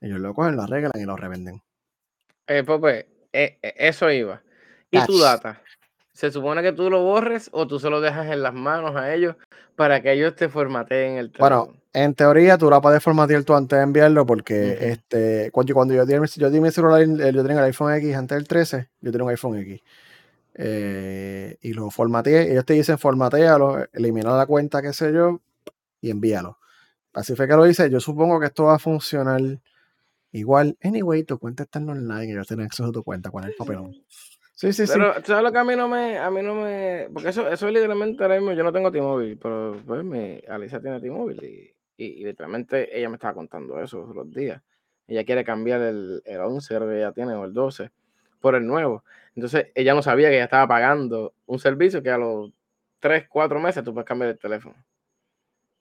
[0.00, 1.62] Ellos lo cogen, lo arreglan y lo revenden.
[2.46, 4.42] Eh, pues, pues eh, eh, eso iba.
[4.90, 5.62] ¿Y tu data?
[6.12, 9.14] ¿Se supone que tú lo borres o tú se lo dejas en las manos a
[9.14, 9.36] ellos
[9.76, 11.64] para que ellos te formateen el teléfono?
[11.66, 15.94] Bueno, en teoría tú la puedes formatear tú antes de enviarlo porque este, cuando, cuando
[15.94, 19.12] yo, di, yo di mi celular, yo tengo el iPhone X antes del 13, yo
[19.12, 19.80] tengo un iPhone X.
[20.54, 25.40] y lo formateé, ellos te dicen formatealo, elimina la cuenta, qué sé yo,
[26.00, 26.58] y envíalo.
[27.14, 27.90] Así fue que lo hice.
[27.90, 29.40] Yo supongo que esto va a funcionar
[30.32, 30.76] igual.
[30.82, 33.30] Anyway, tu cuenta está en online yo tengo acceso a tu cuenta.
[33.30, 33.94] ¿Cuál es el papelón?
[34.54, 35.22] Sí, sí, pero, sí.
[35.24, 37.74] ¿sabes lo que a mí no me, a mí no me, porque eso, eso es
[37.74, 42.24] literalmente ahora mismo, yo no tengo T-Mobile, pero pues mi Alicia tiene T-Mobile y, y,
[42.24, 44.62] literalmente ella me estaba contando eso los días.
[45.08, 47.90] Ella quiere cambiar el, el 11 que ella tiene o el 12
[48.40, 49.02] por el nuevo.
[49.34, 52.52] Entonces ella no sabía que ella estaba pagando un servicio que a los
[53.00, 54.76] 3, 4 meses tú puedes cambiar el teléfono.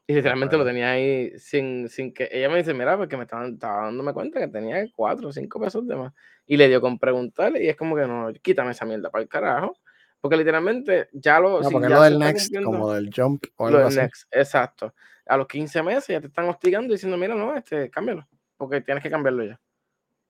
[0.08, 3.54] Y literalmente lo tenía ahí sin, sin que ella me dice, mira, porque me estaban,
[3.54, 6.14] estaba dándome cuenta que tenía cuatro o cinco pesos de más.
[6.45, 9.30] Y le dio con preguntarle y es como que no, quítame esa mierda para el
[9.30, 9.78] carajo.
[10.20, 11.62] Porque literalmente ya lo...
[11.62, 13.99] No, porque lo del next, como del jump o algo así.
[13.99, 14.93] Next, exacto.
[15.26, 18.28] A los 15 meses ya te están hostigando diciendo, mira, no, este, cámbialo.
[18.58, 19.60] Porque tienes que cambiarlo ya.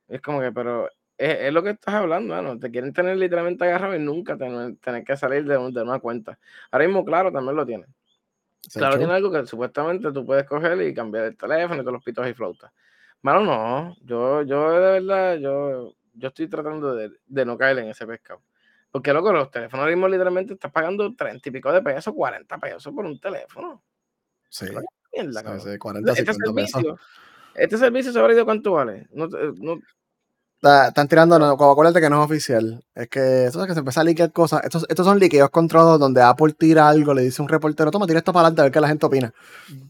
[0.08, 0.90] Es como que, pero
[1.22, 2.60] es, lo que estás hablando, ¿no?
[2.60, 6.40] Te quieren tener literalmente agarrado y nunca tener, tener que salir de, de, una cuenta.
[6.72, 7.88] Ahora mismo, claro, también lo tienen.
[8.74, 12.04] Claro, tiene algo que supuestamente tú puedes coger y cambiar el teléfono y todos los
[12.04, 12.72] pitos y flautas.
[13.22, 13.96] Mano, no.
[14.04, 18.42] Yo, yo de verdad, yo, yo estoy tratando de, de no caer en ese pescado.
[18.92, 22.94] Porque, loco, los teléfonos mismo literalmente estás pagando 30 y pico de pesos, 40 pesos
[22.94, 23.82] por un teléfono.
[24.50, 24.66] Sí.
[25.14, 27.00] Mierda, sí, 40, este, servicio,
[27.56, 29.08] este servicio se habrá ido cuánto vale.
[29.12, 29.80] No, no,
[30.62, 32.84] están tirando, no, acuérdate que no es oficial.
[32.94, 34.64] Es que eso es que se empieza a liquear cosas.
[34.64, 38.06] Estos, estos son liqueos controlados donde Apple tira algo, le dice a un reportero, toma,
[38.06, 39.34] tira esto para adelante a ver qué la gente opina.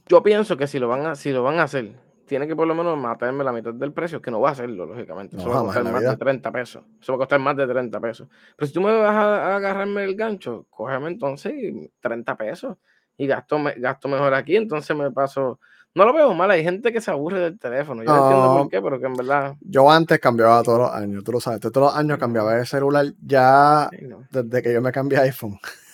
[0.08, 1.94] Yo pienso que si lo van a, si lo van a hacer,
[2.26, 4.86] tiene que por lo menos matarme la mitad del precio, que no va a hacerlo,
[4.86, 5.36] lógicamente.
[5.36, 6.84] Eso va a costar más de 30 pesos.
[7.02, 8.30] Eso va a costar más de 30 pesos.
[8.56, 11.54] Pero si tú me vas a, agarrarme el gancho, cógeme entonces
[12.00, 12.78] 30 pesos
[13.18, 15.60] y gasto, gasto mejor aquí, entonces me paso
[15.94, 18.04] no lo veo mal, hay gente que se aburre del teléfono.
[18.04, 19.56] Yo no, entiendo por qué, pero que en verdad.
[19.62, 21.60] Yo antes cambiaba todos los años, tú lo sabes.
[21.60, 23.90] Todos los años cambiaba de celular ya
[24.32, 25.60] desde que yo me cambié a iPhone.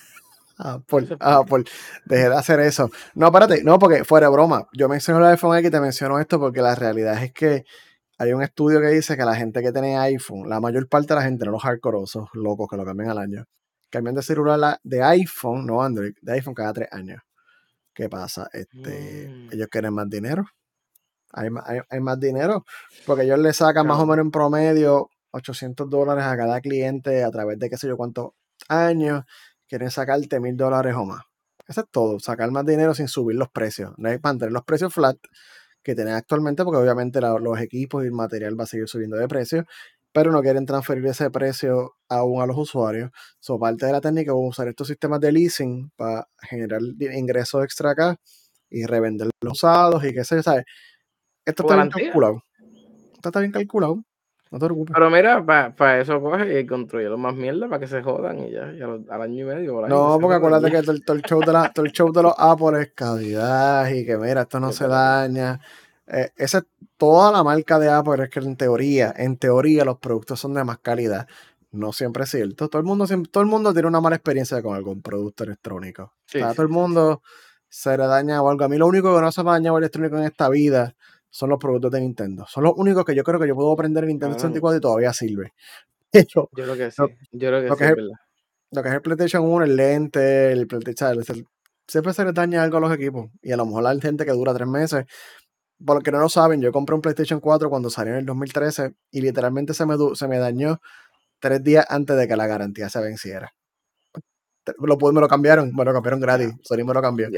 [0.60, 1.66] Ah, por,
[2.06, 2.90] dejé de hacer eso.
[3.14, 4.68] No, espérate, no, porque fuera broma.
[4.74, 7.64] Yo menciono el iPhone X y te menciono esto porque la realidad es que
[8.18, 11.16] hay un estudio que dice que la gente que tiene iPhone, la mayor parte de
[11.20, 13.46] la gente, no los hardcoreosos, locos que lo cambian al año,
[13.92, 17.22] cambian de celular de iPhone, no Android, de iPhone cada tres años.
[17.98, 18.48] ¿Qué pasa?
[18.54, 19.54] Este, mm.
[19.54, 20.46] Ellos quieren más dinero.
[21.34, 21.50] Hay,
[22.00, 22.64] más dinero.
[23.08, 27.32] Porque ellos le sacan más o menos en promedio 800 dólares a cada cliente a
[27.32, 28.34] través de qué sé yo cuántos
[28.70, 29.24] años.
[29.68, 31.24] Quieren sacarte mil dólares o más.
[31.68, 32.20] Eso es todo.
[32.20, 33.94] Sacar más dinero sin subir los precios.
[33.98, 35.18] No hay mantener los precios flat
[35.82, 39.28] que tienen actualmente, porque obviamente los equipos y el material va a seguir subiendo de
[39.28, 39.66] precio
[40.18, 43.12] pero no quieren transferir ese precio aún a los usuarios.
[43.40, 47.92] So, parte de la técnica es usar estos sistemas de leasing para generar ingresos extra
[47.92, 48.16] acá
[48.68, 50.66] y revender los usados y qué sé yo, ¿sabes?
[51.46, 52.42] Esto está bien calculado.
[53.14, 54.04] Esto está bien calculado.
[54.50, 54.94] No te preocupes.
[54.96, 58.74] Pero mira, para eso coge y construye más mierda para que se jodan y ya,
[59.10, 59.88] al año y medio.
[59.88, 62.82] no, porque acuérdate que todo, el show de la, todo el show de los Apple
[62.82, 65.60] es calidad y que mira, esto no se daña.
[66.08, 66.64] Eh, esa es
[66.98, 70.64] toda la marca de Apple, es que en teoría, en teoría los productos son de
[70.64, 71.28] más calidad.
[71.72, 72.70] No siempre es cierto.
[72.70, 76.14] Todo el mundo, todo el mundo tiene una mala experiencia con algún producto electrónico.
[76.32, 77.22] todo el mundo
[77.70, 78.64] se le daña o algo.
[78.64, 80.96] A mí lo único que no se me ha dañado electrónico en esta vida
[81.30, 82.46] son los productos de Nintendo.
[82.48, 85.14] Son los únicos que yo creo que yo puedo aprender en Nintendo 64 y todavía
[85.14, 85.54] sirve.
[86.34, 87.04] yo creo que sí.
[87.32, 87.96] yo creo que, sí, es
[88.72, 91.24] lo que es el PlayStation 1, el lente, el PlayStation,
[91.86, 93.30] siempre se le daña algo a los equipos.
[93.42, 95.06] Y a lo mejor hay gente que dura tres meses
[95.84, 98.26] por lo que no lo saben, yo compré un PlayStation 4 cuando salió en el
[98.26, 100.80] 2013 y literalmente se me, se me dañó
[101.40, 103.54] tres días antes de que la garantía se venciera.
[104.80, 107.30] Lo, me lo cambiaron, me lo cambiaron gratis, Sony me lo cambió.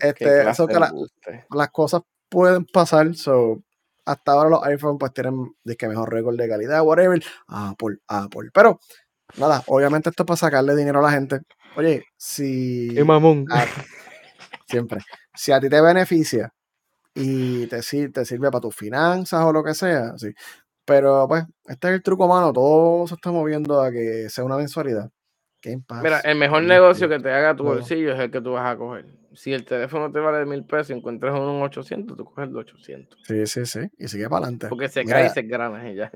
[0.00, 3.62] este, eso que las cosas pueden pasar, so,
[4.04, 8.50] hasta ahora los iPhones pues tienen que mejor récord de calidad, whatever, Apple, Apple.
[8.52, 8.80] Pero
[9.36, 11.40] nada, obviamente esto es para sacarle dinero a la gente.
[11.76, 12.92] Oye, si...
[12.94, 13.46] ¡Qué mamón!
[14.66, 15.00] siempre.
[15.34, 16.52] Si a ti te beneficia
[17.14, 20.16] y te, te sirve para tus finanzas o lo que sea.
[20.18, 20.32] Sí.
[20.84, 22.52] Pero pues, este es el truco, mano.
[22.52, 25.10] Todo se está moviendo a que sea una mensualidad.
[26.02, 28.76] Mira, el mejor negocio que te haga tu bolsillo es el que tú vas a
[28.76, 29.06] coger.
[29.34, 33.18] Si el teléfono te vale mil pesos y encuentras un 800, tú coges el 800.
[33.22, 33.80] Sí, sí, sí.
[33.98, 34.66] Y sigue para adelante.
[34.68, 36.12] Porque se cae y se grana y ya.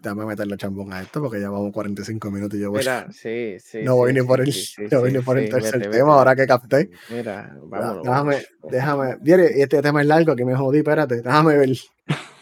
[0.00, 2.78] Déjame meterle chambón a esto porque ya vamos 45 minutos y yo voy.
[2.78, 3.82] Mira, sí, sí.
[3.82, 4.54] No voy ni por el,
[4.90, 6.90] no voy ni por el tercer tema ahora que capté.
[7.10, 8.04] Mira, vámonos.
[8.04, 8.36] Déjame,
[8.70, 9.18] déjame.
[9.56, 11.16] y este tema es largo, que me jodí, espérate.
[11.20, 11.68] Déjame ver.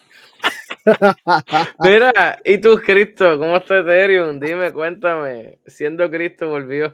[1.80, 3.38] Mira, ¿y tú, Cristo?
[3.38, 4.38] ¿Cómo está Ethereum?
[4.38, 5.58] Dime, cuéntame.
[5.66, 6.92] Siendo Cristo volvió.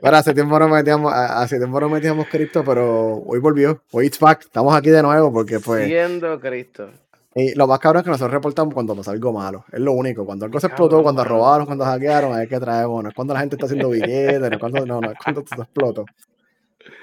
[0.00, 3.82] Bueno, hace tiempo no metíamos, hace tiempo no metíamos Cristo, pero hoy volvió.
[3.90, 4.42] Hoy it's back.
[4.42, 5.86] Estamos aquí de nuevo porque pues.
[5.86, 6.90] Siendo Cristo.
[7.34, 9.64] Y lo más cabrón es que nosotros reportamos cuando pasa algo malo.
[9.72, 10.24] Es lo único.
[10.24, 13.02] Cuando algo se explotó, cuando robaron, cuando hackearon, es que traemos.
[13.02, 15.42] No es cuando la gente está haciendo billetes, no es cuando, no, no es cuando
[15.44, 16.04] se explotó.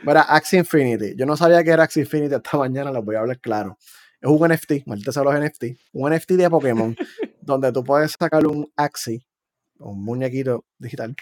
[0.03, 1.15] Mira, Axie Infinity.
[1.17, 3.77] Yo no sabía que era Axie Infinity esta mañana, les voy a hablar claro.
[4.21, 5.63] Es un NFT, maldita sea los NFT.
[5.93, 6.95] Un NFT de Pokémon,
[7.41, 9.25] donde tú puedes sacar un Axie,
[9.79, 11.15] un muñequito digital.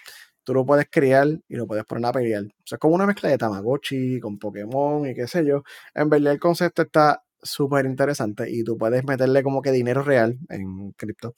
[0.44, 2.44] Tú lo puedes criar y lo puedes poner a pelear.
[2.44, 5.64] O sea, es como una mezcla de Tamagotchi con Pokémon y qué sé yo.
[5.94, 10.38] En verdad, el concepto está súper interesante y tú puedes meterle como que dinero real
[10.50, 11.36] en cripto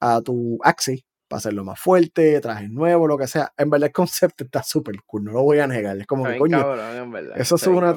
[0.00, 3.52] a tu Axie para hacerlo más fuerte, trajes nuevos, lo que sea.
[3.56, 5.96] En verdad el concepto está súper cool, no lo voy a negar.
[5.98, 6.74] Es como que, coño,
[7.36, 7.94] eso es una,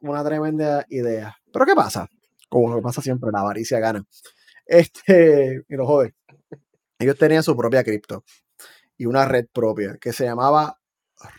[0.00, 1.36] una tremenda idea.
[1.52, 2.08] Pero ¿qué pasa?
[2.48, 4.04] Como lo que pasa siempre, la avaricia gana.
[4.66, 6.14] Este, y lo jode.
[6.98, 8.24] Ellos tenían su propia cripto
[8.96, 10.78] y una red propia que se llamaba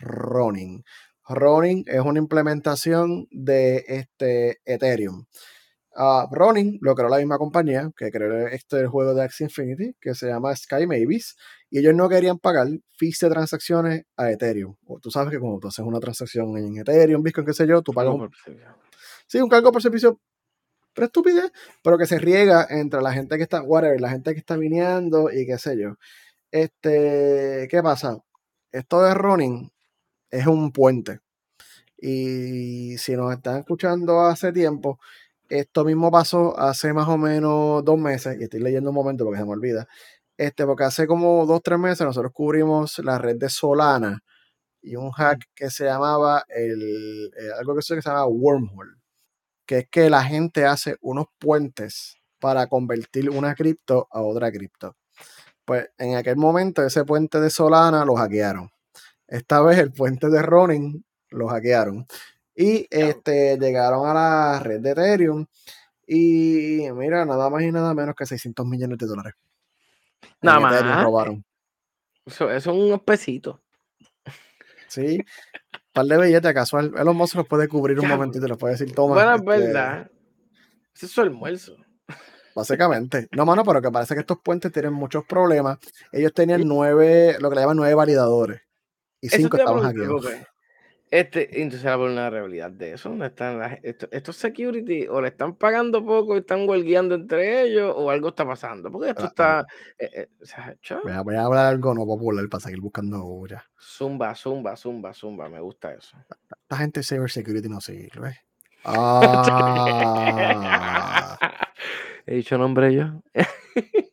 [0.00, 0.84] Ronin.
[1.28, 5.26] Ronin es una implementación de este Ethereum.
[5.94, 10.14] Uh, Ronin lo creó la misma compañía que creó este juego de Axie Infinity, que
[10.14, 11.34] se llama Sky Mavis,
[11.70, 14.76] y ellos no querían pagar fees de transacciones a Ethereum.
[14.86, 17.82] O tú sabes que cuando tú haces una transacción en Ethereum, Bitcoin, qué sé yo,
[17.82, 18.30] tú pagas un,
[19.26, 20.20] sí, un cargo por servicio
[20.98, 21.52] pero estupidez,
[21.84, 25.30] pero que se riega entre la gente que está, whatever, la gente que está viniendo
[25.30, 25.94] y qué sé yo.
[26.50, 28.18] Este, ¿qué pasa?
[28.72, 29.70] Esto de Ronin
[30.30, 31.20] es un puente.
[31.98, 34.98] Y si nos están escuchando hace tiempo,
[35.48, 39.38] esto mismo pasó hace más o menos dos meses, y estoy leyendo un momento porque
[39.38, 39.86] se me olvida.
[40.36, 44.20] Este, porque hace como dos, tres meses nosotros cubrimos la red de Solana
[44.82, 48.92] y un hack que se llamaba el, eh, algo que se llama Wormhole,
[49.68, 54.96] que es que la gente hace unos puentes para convertir una cripto a otra cripto.
[55.66, 58.70] Pues en aquel momento ese puente de Solana lo hackearon.
[59.26, 62.06] Esta vez el puente de Ronin lo hackearon.
[62.56, 65.44] Y este, llegaron a la red de Ethereum
[66.06, 69.34] y mira, nada más y nada menos que 600 millones de dólares.
[70.40, 71.04] Nada más.
[71.04, 71.44] robaron.
[72.24, 73.60] Eso, es un pesito.
[74.88, 75.18] Sí,
[75.98, 76.92] par de billetes casual.
[76.96, 79.14] Elon Musk los puede cubrir un momentito y los puede decir, toma.
[79.14, 80.10] Bueno, es este verdad.
[80.94, 81.76] Eso es su almuerzo.
[82.54, 83.28] Básicamente.
[83.32, 85.78] No, mano, pero que parece que estos puentes tienen muchos problemas.
[86.12, 88.60] Ellos tenían nueve, lo que le llaman nueve validadores.
[89.20, 90.26] Y cinco estaban hackeados.
[91.10, 96.04] Este, entonces la vulnerabilidad de eso, ¿dónde están las, estos, security o le están pagando
[96.04, 98.92] poco y están huelgueando entre ellos o algo está pasando?
[98.92, 99.66] Porque esto está...
[99.98, 100.28] Eh, eh,
[101.24, 103.64] voy, a, hablar algo no popular para seguir buscando ya.
[103.80, 106.18] Zumba, zumba, zumba, zumba, me gusta eso.
[106.68, 108.40] La gente cyber security no sirve.
[108.84, 109.36] Ah.
[112.24, 113.22] He dicho nombre yo.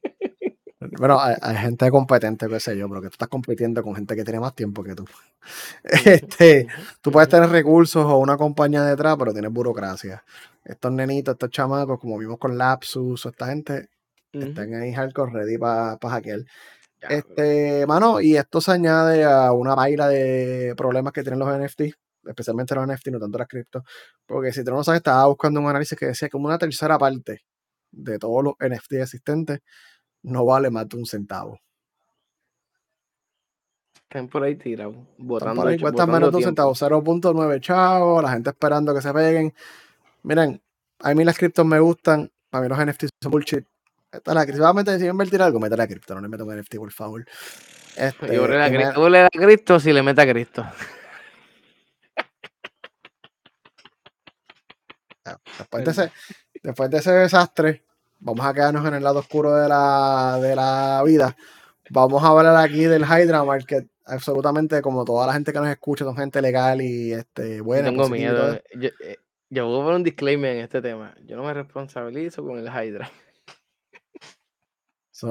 [0.98, 4.24] Bueno, hay, gente competente, qué sé yo, pero que tú estás compitiendo con gente que
[4.24, 5.06] tiene más tiempo que tú.
[5.84, 6.68] Este,
[7.02, 10.24] tú puedes tener recursos o una compañía detrás, pero tienes burocracia.
[10.64, 13.90] Estos nenitos, estos chamacos, como vimos con Lapsus o esta gente,
[14.32, 16.40] están ahí hardcore ready para hackear.
[17.10, 21.82] Este, mano, y esto se añade a una baila de problemas que tienen los NFT,
[22.26, 23.84] especialmente los NFT, no tanto las cripto,
[24.26, 27.44] porque si tú no sabes, estaba buscando un análisis que decía como una tercera parte
[27.92, 29.60] de todos los NFT existentes
[30.26, 31.60] no vale más de un centavo.
[33.94, 34.96] Están por ahí tirados.
[35.18, 36.74] Están por ahí, cuestan menos de un centavo.
[36.74, 39.54] 0.9 chavos, la gente esperando que se peguen.
[40.24, 40.62] Miren,
[41.00, 42.32] a mí las criptos me gustan.
[42.50, 43.66] Para mí los NFTs son bullshit.
[44.12, 44.58] Esta la cripto.
[44.58, 46.16] Si vas a meter, si invertir algo, mete la cripto.
[46.16, 47.26] No le meto un NFT, por favor.
[47.96, 48.48] Este, Yo
[49.10, 50.66] le da cripto si le mete a Cristo.
[55.58, 56.12] Después de, ese,
[56.62, 57.84] después de ese desastre,
[58.26, 61.38] vamos a quedarnos en el lado oscuro de la, de la vida.
[61.92, 63.88] Vamos a hablar aquí del Hydra Market.
[64.04, 67.90] Absolutamente, como toda la gente que nos escucha, son gente legal y este, buena.
[67.90, 68.60] Tengo miedo.
[68.76, 69.18] Yo, eh,
[69.50, 71.16] yo, voy a poner un disclaimer en este tema.
[71.26, 73.10] Yo no me responsabilizo con el Hydra.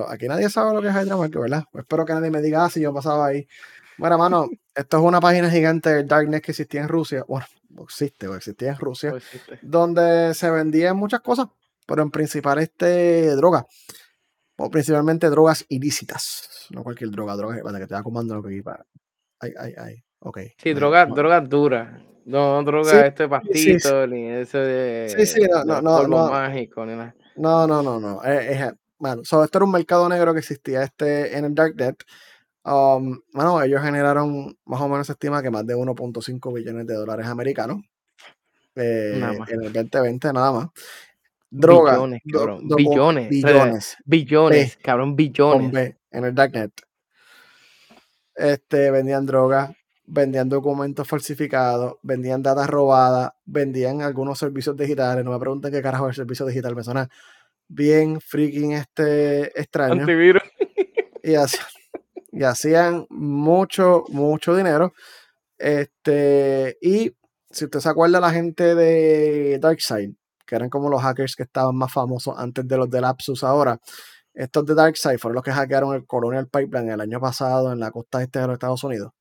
[0.08, 1.64] aquí nadie sabe lo que es Hydra Market, ¿verdad?
[1.74, 3.48] espero que nadie me diga ah, si yo pasaba ahí.
[3.98, 7.24] Bueno, mano, esto es una página gigante del Darknet que existía en Rusia.
[7.26, 7.46] Bueno,
[7.82, 9.14] existe o existía en Rusia.
[9.62, 11.48] Donde se vendían muchas cosas
[11.86, 13.66] pero en principal este droga.
[14.56, 16.68] O principalmente drogas ilícitas.
[16.70, 18.86] No cualquier droga, droga para que te va comando lo que para.
[19.40, 20.04] Ay, ay, ay.
[20.20, 20.38] Ok.
[20.58, 22.00] Sí, drogas droga duras.
[22.24, 25.08] No droga este pastito, ni ese de.
[25.08, 26.06] Sí, sí, no, no, no.
[26.06, 27.14] No, mágico, ni nada.
[27.36, 28.22] No, no, no, no.
[28.22, 32.02] Es, bueno, esto era un mercado negro que existía este en el Darknet.
[32.64, 36.94] Um, bueno, ellos generaron, más o menos se estima que más de 1.5 billones de
[36.94, 37.82] dólares americanos.
[38.76, 40.68] Eh, en el 2020 nada más
[41.56, 42.68] droga, Billones, do- cabrón.
[42.68, 43.28] do- billones.
[43.28, 45.72] billones, Billones, cabrón, billones.
[45.72, 46.72] B, en el Darknet.
[48.34, 49.70] Este, vendían drogas,
[50.06, 55.24] vendían documentos falsificados, vendían datas robadas, vendían algunos servicios digitales.
[55.24, 57.08] No me pregunten qué carajo es el servicio digital, me suena
[57.68, 60.00] bien freaking este extraño.
[60.02, 60.42] Antivirus.
[61.22, 61.66] y hacían,
[62.32, 64.92] y hacían mucho, mucho dinero.
[65.56, 67.12] Este, y
[67.50, 70.10] si usted se acuerda, la gente de Darkseid,
[70.46, 73.78] que eran como los hackers que estaban más famosos antes de los de Lapsus ahora,
[74.32, 77.90] estos de Darkseid fueron los que hackearon el Colonial Pipeline el año pasado en la
[77.90, 79.12] costa este de los Estados Unidos.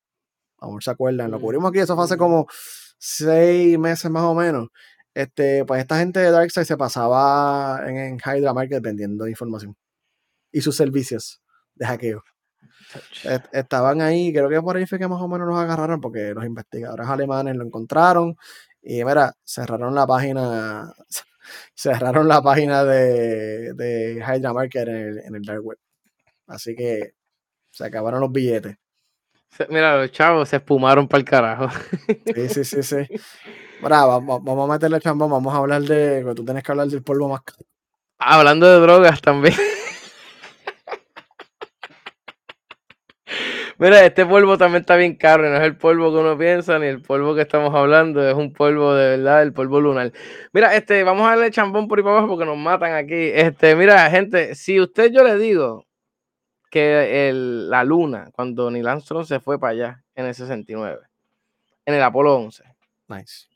[0.59, 1.41] Aún se acuerdan, lo Mm.
[1.41, 2.47] cubrimos aquí, eso fue hace como
[2.97, 4.69] seis meses más o menos.
[5.13, 9.75] Este, pues esta gente de Darkseid se pasaba en, en Hydra Market vendiendo información
[10.51, 11.41] y sus servicios
[11.75, 12.23] de hackeo.
[13.23, 16.33] Est- Estaban ahí, creo que por ahí fue que más o menos los agarraron porque
[16.33, 18.35] los investigadores alemanes lo encontraron
[18.83, 20.93] y mira, cerraron la página,
[21.73, 25.77] cerraron la página de, de Hydra Market en el, en el dark web.
[26.47, 27.13] Así que
[27.71, 28.77] se acabaron los billetes.
[29.69, 31.69] Mira, los chavos se espumaron para el carajo.
[32.35, 32.97] Sí, sí, sí, sí.
[33.81, 37.27] Vamos, vamos a meterle chambón, vamos a hablar de, tú tienes que hablar del polvo
[37.27, 37.65] más caro.
[38.17, 39.55] Hablando de drogas también.
[43.83, 46.85] Mira, este polvo también está bien caro, no es el polvo que uno piensa, ni
[46.85, 50.13] el polvo que estamos hablando, es un polvo de verdad, el polvo lunar.
[50.53, 53.13] Mira, este, vamos a darle chambón por ahí para abajo porque nos matan aquí.
[53.13, 55.85] Este, mira, gente, si usted yo le digo
[56.71, 61.01] que el- la luna, cuando Neil Armstrong se fue para allá en el 69,
[61.85, 62.63] en el Apolo 11,
[63.09, 63.47] Nice.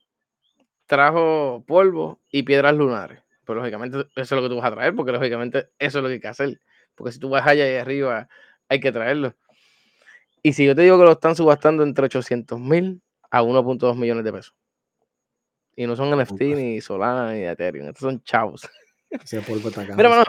[0.88, 3.22] trajo polvo y piedras lunares.
[3.46, 6.10] Pues lógicamente eso es lo que tú vas a traer, porque lógicamente eso es lo
[6.10, 6.60] que hay que hacer.
[6.96, 8.28] Porque si tú vas allá y arriba,
[8.68, 9.34] hay que traerlo.
[10.48, 14.24] Y si yo te digo que lo están subastando entre 800 mil a 1.2 millones
[14.24, 14.56] de pesos.
[15.76, 17.88] Y no son NFT, ni Solana, ni Ethereum.
[17.90, 18.66] Estos son chavos.
[19.10, 19.96] Ese polvo está caro.
[19.98, 20.24] Mira, mano,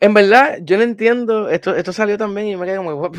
[0.00, 1.48] En verdad, yo no entiendo.
[1.48, 3.10] Esto, esto salió también y me quedé como,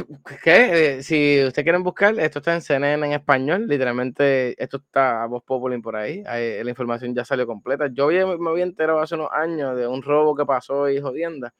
[0.43, 0.97] ¿qué?
[0.97, 3.65] Eh, si ustedes quieren buscar, esto está en CNN en español.
[3.67, 6.23] Literalmente, esto está a voz popular por ahí.
[6.27, 7.87] ahí la información ya salió completa.
[7.91, 11.55] Yo había- me había enterado hace unos años de un robo que pasó y jodienda.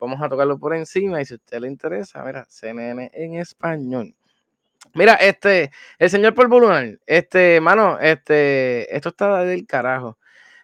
[0.00, 4.14] Vamos a tocarlo por encima y si a usted le interesa, mira, CNN en español.
[4.94, 10.18] Mira, este, el señor Polvo Lunar, este, mano, este, esto está del carajo.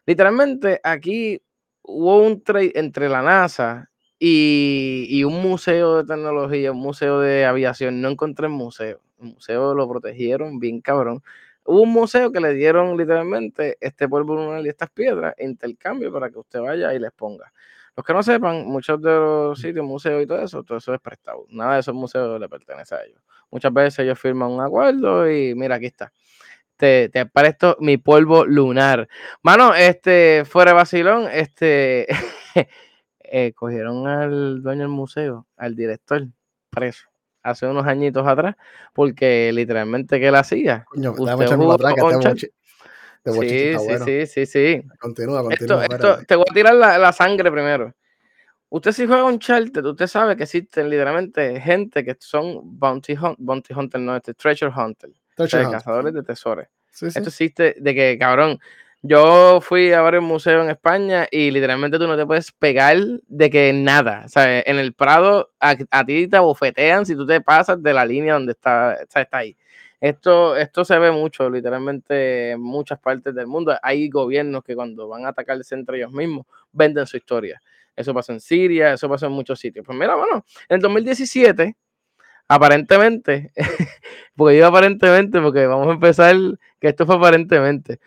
[0.07, 1.43] Literalmente, aquí
[1.83, 7.45] hubo un trade entre la NASA y, y un museo de tecnología, un museo de
[7.45, 8.01] aviación.
[8.01, 9.01] No encontré el museo.
[9.21, 11.23] El museo lo protegieron bien cabrón.
[11.65, 16.31] Hubo un museo que le dieron literalmente este polvo lunar y estas piedras intercambio para
[16.31, 17.53] que usted vaya y les ponga.
[17.97, 21.01] Los que no sepan, muchos de los sitios, museos y todo eso, todo eso es
[21.01, 21.47] prestado.
[21.49, 23.23] Nada de esos museos le pertenece a ellos.
[23.51, 26.13] Muchas veces ellos firman un acuerdo y mira, aquí está.
[26.77, 29.09] Te, te presto mi polvo lunar.
[29.43, 32.07] Mano, este, fuera de vacilón, este,
[33.21, 36.27] eh, cogieron al dueño del museo, al director,
[36.69, 37.09] preso,
[37.43, 38.57] hace unos añitos atrás,
[38.93, 40.85] porque literalmente, ¿qué él hacía?
[40.85, 42.21] Coño, Usted jugó que con
[43.31, 44.05] este este Sí, sí, bueno.
[44.05, 44.83] sí, sí, sí.
[44.99, 45.83] Continúa, Esto, continúa.
[45.85, 46.25] esto, espérate.
[46.27, 47.95] te voy a tirar la, la sangre primero.
[48.69, 53.37] Usted si juega un charter, usted sabe que existen literalmente gente que son bounty, hunt,
[53.39, 55.77] bounty hunter, no, este treasure hunter, Treasure sea, Hunt.
[55.77, 56.67] cazadores de tesoros.
[56.91, 57.19] Sí, sí.
[57.19, 58.59] Esto existe de que, cabrón,
[59.03, 62.97] yo fui a varios museos en España y literalmente tú no te puedes pegar
[63.29, 64.23] de que nada.
[64.27, 67.93] O sea, en el Prado a, a ti te bofetean si tú te pasas de
[67.93, 69.57] la línea donde está, está, está ahí.
[70.01, 73.77] Esto, esto se ve mucho, literalmente, en muchas partes del mundo.
[73.83, 77.61] Hay gobiernos que cuando van a atacarse entre ellos mismos, venden su historia.
[77.95, 79.85] Eso pasó en Siria, eso pasó en muchos sitios.
[79.87, 81.77] Pues mira, bueno, en el 2017,
[82.49, 83.53] aparentemente,
[84.37, 86.37] porque digo aparentemente, porque vamos a empezar,
[86.81, 88.01] que esto fue aparentemente,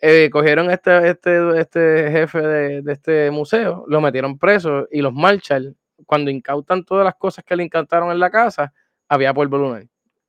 [0.00, 5.12] eh, cogieron este, este, este jefe de, de este museo, lo metieron preso y los
[5.12, 5.76] Marshall,
[6.06, 8.72] cuando incautan todas las cosas que le incautaron en la casa,
[9.08, 9.86] había polvo lunar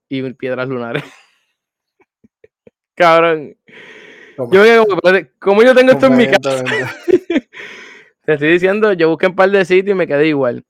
[0.09, 1.03] y piedras lunares.
[2.95, 3.55] Cabrón.
[4.35, 4.53] Toma.
[4.53, 6.63] Yo como, "Espérate, ¿cómo yo tengo esto en mi casa?
[8.25, 10.63] Te estoy diciendo, yo busqué un par de sitios y me quedé igual.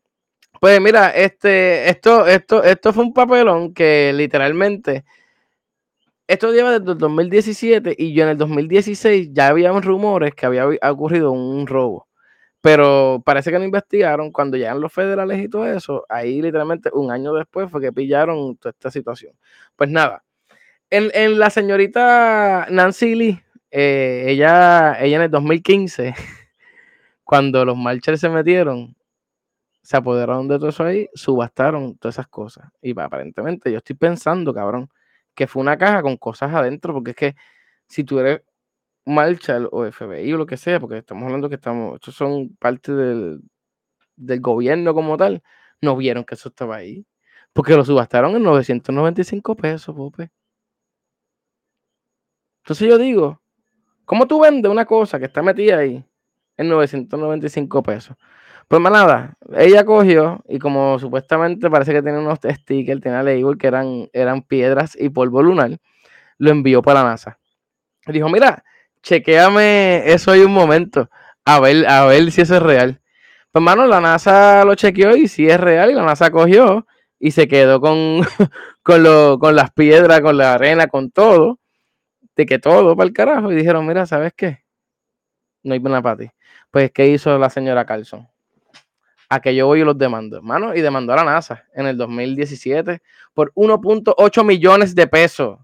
[0.60, 5.06] Pues mira, este, esto, esto, esto fue un papelón que literalmente,
[6.28, 10.68] esto lleva desde el 2017 y yo en el 2016 ya había rumores que había
[10.68, 12.08] ocurrido un robo.
[12.66, 16.05] Pero parece que no investigaron cuando llegan los federales y todo eso.
[16.09, 19.34] Ahí literalmente un año después fue que pillaron toda esta situación.
[19.76, 20.24] Pues nada,
[20.89, 23.41] en, en la señorita Nancy Lee,
[23.72, 26.16] eh, ella, ella en el 2015
[27.24, 28.95] cuando los Marshall se metieron,
[29.84, 32.70] se apoderaron de todo eso ahí, subastaron todas esas cosas.
[32.82, 34.89] Y pa- aparentemente yo estoy pensando, cabrón,
[35.36, 37.36] que fue una caja con cosas adentro, porque es que
[37.88, 38.41] si tú eres
[39.06, 42.91] Marshall o FBI o lo que sea, porque estamos hablando que estamos, estos son parte
[42.93, 43.41] del,
[44.16, 45.43] del gobierno como tal,
[45.82, 47.06] no vieron que eso estaba ahí.
[47.53, 50.30] Porque lo subastaron en 995 pesos, Pope.
[52.64, 53.41] Entonces yo digo,
[54.06, 56.03] ¿cómo tú vendes una cosa que está metida ahí
[56.58, 58.18] en 995 pesos?
[58.68, 63.58] Pues más nada, ella cogió y como supuestamente parece que tiene unos stickers, tenía label
[63.58, 65.78] que eran, eran piedras y polvo lunar,
[66.39, 67.39] lo envió para la NASA.
[68.08, 68.64] Dijo, mira,
[69.06, 71.10] chequeame eso ahí un momento,
[71.45, 73.01] a ver, a ver si eso es real.
[73.51, 76.86] Pues hermano, la NASA lo chequeó y si es real y la NASA cogió
[77.20, 78.22] y se quedó con,
[78.84, 81.60] con, con las piedras, con la arena, con todo,
[82.36, 83.51] de que todo para el carajo.
[83.51, 84.64] Y dijeron, mira, ¿sabes qué?
[85.64, 86.32] No hay pena para ti.
[86.72, 88.28] Pues, ¿qué hizo la señora Carlson?
[89.30, 91.97] A que yo voy y los demando, hermano, y demandó a la NASA en el
[91.97, 93.01] 2017
[93.34, 95.60] por 1.8 millones de pesos.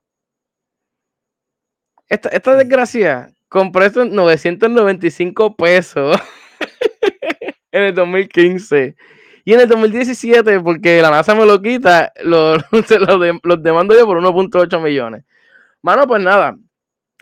[2.11, 6.17] Esta, esta desgracia compró esto en 995 pesos
[7.71, 8.97] en el 2015.
[9.45, 12.61] Y en el 2017, porque la NASA me lo quita, los
[13.43, 15.23] lo demando yo por 1.8 millones.
[15.81, 16.57] Mano, pues nada,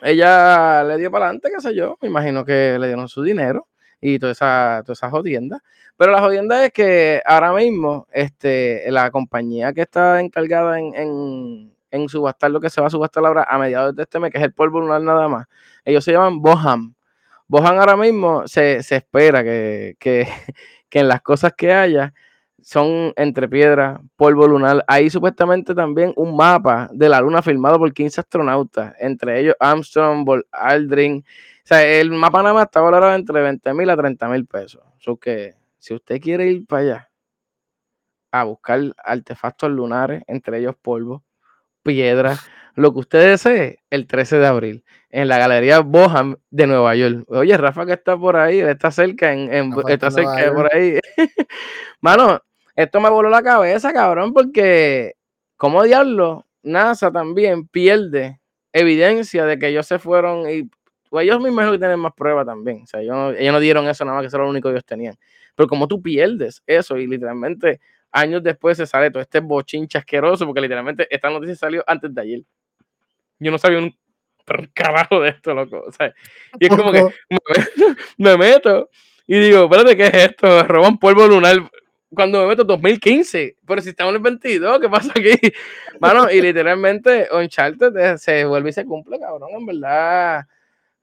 [0.02, 3.68] ella le dio para adelante, qué sé yo, me imagino que le dieron su dinero
[4.02, 5.62] y toda esa, toda esa jodienda.
[5.98, 11.79] Pero la jodienda es que ahora mismo este, la compañía que está encargada en, en,
[12.08, 14.44] subastar lo que se va a subastar ahora a mediados de este mes, que es
[14.44, 15.48] el polvo lunar nada más,
[15.86, 16.94] ellos se llaman Boham.
[17.48, 20.28] Boham ahora mismo se, se espera que, que,
[20.90, 22.14] que en las cosas que haya
[22.62, 24.84] son entre piedras, polvo lunar.
[24.88, 30.28] Hay supuestamente también un mapa de la luna firmado por 15 astronautas, entre ellos Armstrong,
[30.52, 31.24] Aldrin.
[31.64, 34.84] O sea, el mapa nada más está valorado entre 20 mil a 30 mil pesos.
[35.00, 37.10] So que si usted quiere ir para allá
[38.32, 41.24] a buscar artefactos lunares, entre ellos polvo,
[41.90, 46.96] piedras, lo que usted desee, el 13 de abril, en la Galería Boham de Nueva
[46.96, 47.26] York.
[47.28, 51.00] Oye, Rafa que está por ahí, está cerca, en, está cerca por ahí.
[52.02, 52.40] Mano,
[52.76, 55.16] esto me voló la cabeza, cabrón, porque
[55.58, 58.40] como diablo, NASA también pierde
[58.72, 60.70] evidencia de que ellos se fueron y
[61.10, 62.84] pues ellos mismos tienen más pruebas también.
[62.84, 63.16] O sea, ellos
[63.52, 65.16] no, dieron eso nada más que eso era lo único que ellos tenían.
[65.56, 67.82] Pero como tú pierdes eso y literalmente
[68.12, 72.22] años después se sale todo este bochinche asqueroso, porque literalmente esta noticia salió antes de
[72.22, 72.42] ayer.
[73.40, 73.96] Yo no sabía un
[74.74, 75.84] carajo de esto, loco.
[75.88, 76.14] O sea,
[76.60, 77.06] y es como que
[78.18, 78.90] me, meto
[79.28, 80.64] y digo, espérate, ¿qué es esto?
[80.64, 81.58] Roban polvo lunar
[82.14, 85.54] cuando me meto 2015, pero si estamos en el 22, ¿qué pasa aquí?
[86.00, 90.46] Mano, y literalmente Uncharted se vuelve y se cumple, cabrón, en verdad.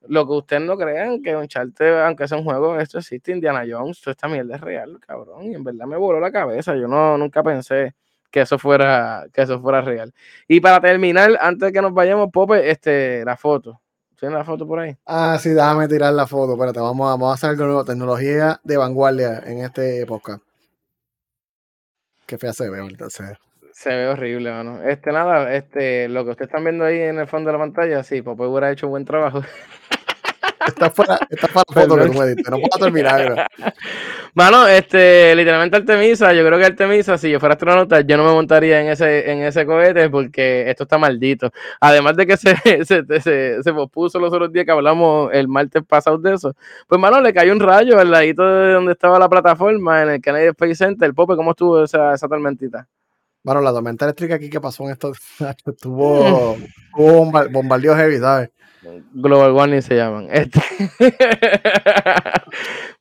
[0.08, 4.00] Lo que ustedes no crean, que Uncharted, aunque sea un juego, esto existe, Indiana Jones,
[4.00, 7.16] toda esta mierda es real, cabrón, y en verdad me voló la cabeza, yo no,
[7.18, 7.94] nunca pensé
[8.30, 10.12] que eso fuera, que eso fuera real.
[10.46, 13.80] Y para terminar, antes de que nos vayamos, Pope, este, la foto.
[14.18, 14.96] ¿Tienes la foto por ahí?
[15.04, 16.54] Ah, sí, déjame tirar la foto.
[16.54, 17.84] Espérate, vamos a, vamos a hacer algo nuevo.
[17.84, 20.42] Tecnología de vanguardia en este podcast.
[22.26, 23.36] Qué fea se ve entonces.
[23.72, 24.82] Se ve horrible, mano.
[24.82, 28.02] Este, nada, este, lo que ustedes están viendo ahí en el fondo de la pantalla,
[28.02, 29.42] sí, Pope hubiera hecho un buen trabajo.
[30.66, 33.48] Está fuera, está fuera la foto que tú me diste, no puedo terminar.
[34.34, 38.32] Mano, este, literalmente Artemisa, yo creo que Artemisa, si yo fuera astronauta, yo no me
[38.32, 41.50] montaría en ese, en ese cohete porque esto está maldito.
[41.80, 45.82] Además de que se, se, se, se pospuso los otros días que hablamos el martes
[45.84, 46.54] pasado de eso,
[46.86, 50.20] pues mano, le cayó un rayo al ladito de donde estaba la plataforma, en el
[50.20, 51.14] Kennedy Space Center.
[51.14, 52.86] Pope, ¿cómo estuvo esa, esa tormentita?
[53.46, 55.12] Bueno, la tormenta eléctrica aquí que pasó en esto,
[55.66, 58.50] estuvo, estuvo bombardeo heavy, ¿sabes?
[59.12, 60.26] Global Warning se llaman.
[60.32, 60.60] Este.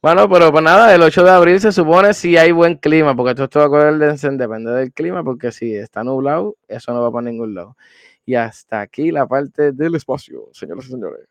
[0.03, 3.31] bueno, pero pues nada, el 8 de abril se supone si hay buen clima, porque
[3.31, 7.55] esto, esto acuérdense, depende del clima, porque si está nublado, eso no va para ningún
[7.55, 7.75] lado.
[8.23, 11.27] Y hasta aquí la parte del espacio, señoras y señores.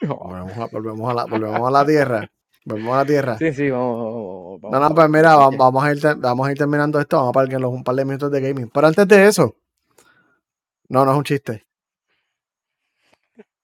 [0.00, 2.28] Volvemos a, volvemos a, la, volvemos a la Tierra.
[2.66, 3.38] Volvemos a la Tierra.
[3.38, 4.60] Sí, sí, vamos.
[4.60, 7.16] no, no, pues mira, vamos, a ir, vamos a ir terminando esto.
[7.16, 8.68] Vamos a parar un par de minutos de gaming.
[8.70, 9.56] Pero antes de eso,
[10.88, 11.64] no, no es un chiste.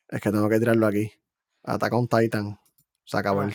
[0.08, 1.12] Es que tengo que tirarlo aquí.
[1.64, 2.56] Ataca un Titan.
[3.04, 3.50] Se acabó ah.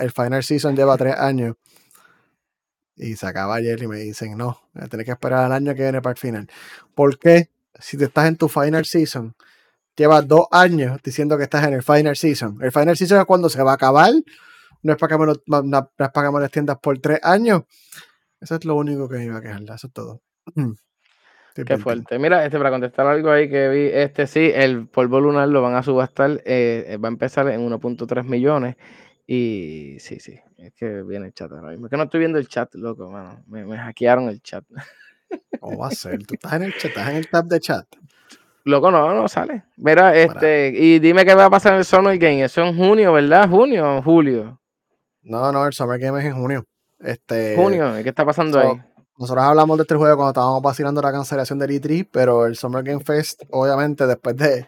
[0.00, 1.56] el, Final Season lleva tres años.
[2.94, 6.00] Y se acaba ayer y me dicen, no, tienes que esperar al año que viene
[6.00, 6.48] para el final.
[6.94, 7.50] ¿Por qué?
[7.76, 9.34] Si te estás en tu Final Season,
[9.96, 12.58] llevas dos años diciendo que estás en el Final Season.
[12.60, 14.12] El Final Season es cuando se va a acabar.
[14.82, 17.20] No es para que me lo, no, es para que me lo extiendas por tres
[17.22, 17.62] años.
[18.40, 19.62] Eso es lo único que me iba a quejar.
[19.62, 20.20] Eso es todo.
[21.54, 22.18] Qué fuerte.
[22.18, 25.74] Mira, este, para contestar algo ahí que vi, este sí, el polvo lunar lo van
[25.74, 28.76] a subastar, eh, va a empezar en 1.3 millones.
[29.26, 31.86] Y sí, sí, es que viene el chat ahora mismo.
[31.86, 33.12] Es que no estoy viendo el chat, loco,
[33.46, 34.64] Me, hackearon el chat.
[35.60, 36.24] ¿Cómo va a ser?
[36.26, 36.86] ¿Tú estás en el chat?
[36.86, 37.86] ¿Estás en el tab de chat?
[38.64, 39.64] Loco, no, no sale.
[39.76, 42.42] Mira, este, y dime qué va a pasar en el Summer Game.
[42.42, 43.48] Eso en junio, ¿verdad?
[43.48, 44.59] ¿Junio o julio?
[45.22, 46.64] No, no, el Summer Game es en junio.
[46.98, 48.80] Este, junio, ¿qué está pasando ahí?
[49.18, 52.82] Nosotros hablamos de este juego cuando estábamos vacilando la cancelación del E3, pero el Summer
[52.82, 54.66] Game Fest, obviamente, después de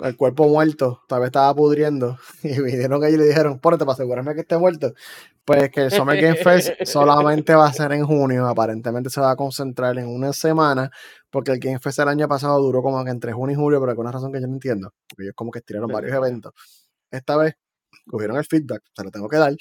[0.00, 4.34] el cuerpo muerto, todavía estaba pudriendo, y vinieron allí y le dijeron, ponete para asegurarme
[4.34, 4.92] que esté muerto.
[5.44, 9.30] Pues que el Summer Game Fest solamente va a ser en junio, aparentemente se va
[9.30, 10.90] a concentrar en una semana,
[11.30, 13.88] porque el Game Fest el año pasado duró como que entre junio y julio, por
[13.88, 16.52] alguna razón que yo no entiendo, porque ellos como que estiraron varios eventos.
[17.10, 17.54] Esta vez
[18.06, 19.54] cogieron el feedback, se lo tengo que dar,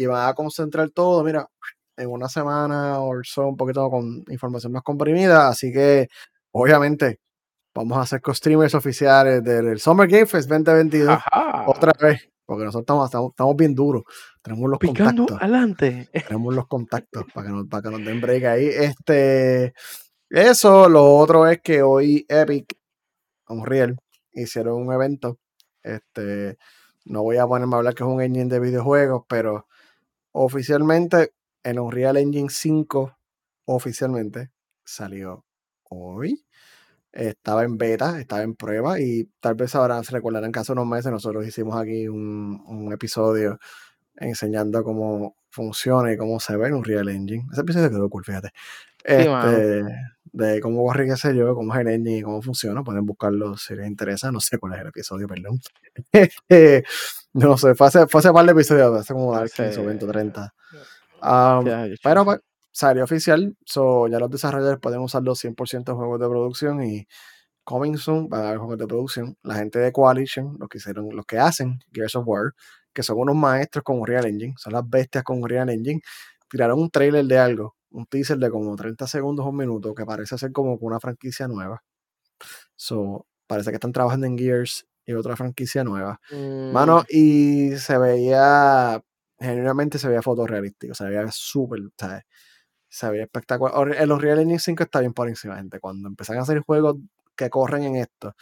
[0.00, 1.48] y van a concentrar todo, mira,
[1.96, 6.08] en una semana o so, un poquito con información más comprimida, así que
[6.52, 7.20] obviamente
[7.74, 11.18] vamos a hacer co-streamers oficiales del Summer Game Fest 2022
[11.66, 14.02] otra vez, porque nosotros estamos, estamos, bien duros.
[14.42, 15.38] Tenemos los contactos.
[15.40, 16.08] adelante.
[16.28, 18.66] Tenemos los contactos para que, nos, para que nos den break ahí.
[18.66, 19.74] Este,
[20.30, 22.76] eso, lo otro es que hoy Epic,
[23.48, 23.98] Unreal,
[24.32, 25.38] hicieron un evento.
[25.82, 26.56] Este,
[27.04, 29.66] no voy a ponerme a hablar que es un engine de videojuegos, pero
[30.32, 33.16] oficialmente el Unreal Engine 5
[33.66, 34.50] oficialmente
[34.84, 35.44] salió
[35.88, 36.44] hoy.
[37.12, 40.86] Estaba en beta, estaba en prueba y tal vez ahora se recordarán que hace unos
[40.86, 43.58] meses nosotros hicimos aquí un, episodio
[44.16, 47.46] enseñando cómo funciona y cómo se ve en un Real Engine.
[47.52, 48.50] Ese episodio quedó cool, fíjate.
[49.04, 49.84] Este,
[50.32, 52.82] de cómo corre, qué sé yo, cómo es el engine y cómo funciona.
[52.82, 54.30] Pueden buscarlo si les interesa.
[54.30, 55.60] No sé cuál es el episodio, perdón.
[57.32, 60.54] no sé, fue hace, fue hace par de episodios, hace como 15 o 20 30.
[62.02, 62.40] pero pues,
[62.70, 67.06] salió oficial, so ya los desarrolladores pueden usar los 100% juegos de producción y
[67.64, 69.36] coming soon van a haber juegos de producción.
[69.42, 72.52] La gente de Coalition, los que hicieron, los que hacen Gears of War,
[72.92, 76.00] que son unos maestros con Unreal Engine, son las bestias con Unreal Engine,
[76.48, 80.04] tiraron un trailer de algo, un teaser de como 30 segundos o un minuto, que
[80.04, 81.82] parece ser como una franquicia nueva.
[82.76, 86.20] So, parece que están trabajando en Gears y otra franquicia nueva.
[86.72, 87.04] Mano, mm.
[87.10, 89.02] y se veía,
[89.38, 92.24] genuinamente se veía fotorrealístico, se veía súper, ¿sabes?
[92.88, 93.94] se veía espectacular.
[93.96, 95.78] El Unreal Engine 5 está bien por encima, gente.
[95.80, 96.96] Cuando empiezan a hacer juegos
[97.36, 98.34] que corren en esto,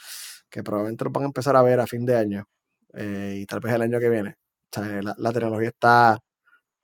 [0.48, 2.48] que probablemente lo van a empezar a ver a fin de año
[2.94, 4.36] eh, y tal vez el año que viene.
[4.70, 6.18] O sea, la, tecnología está,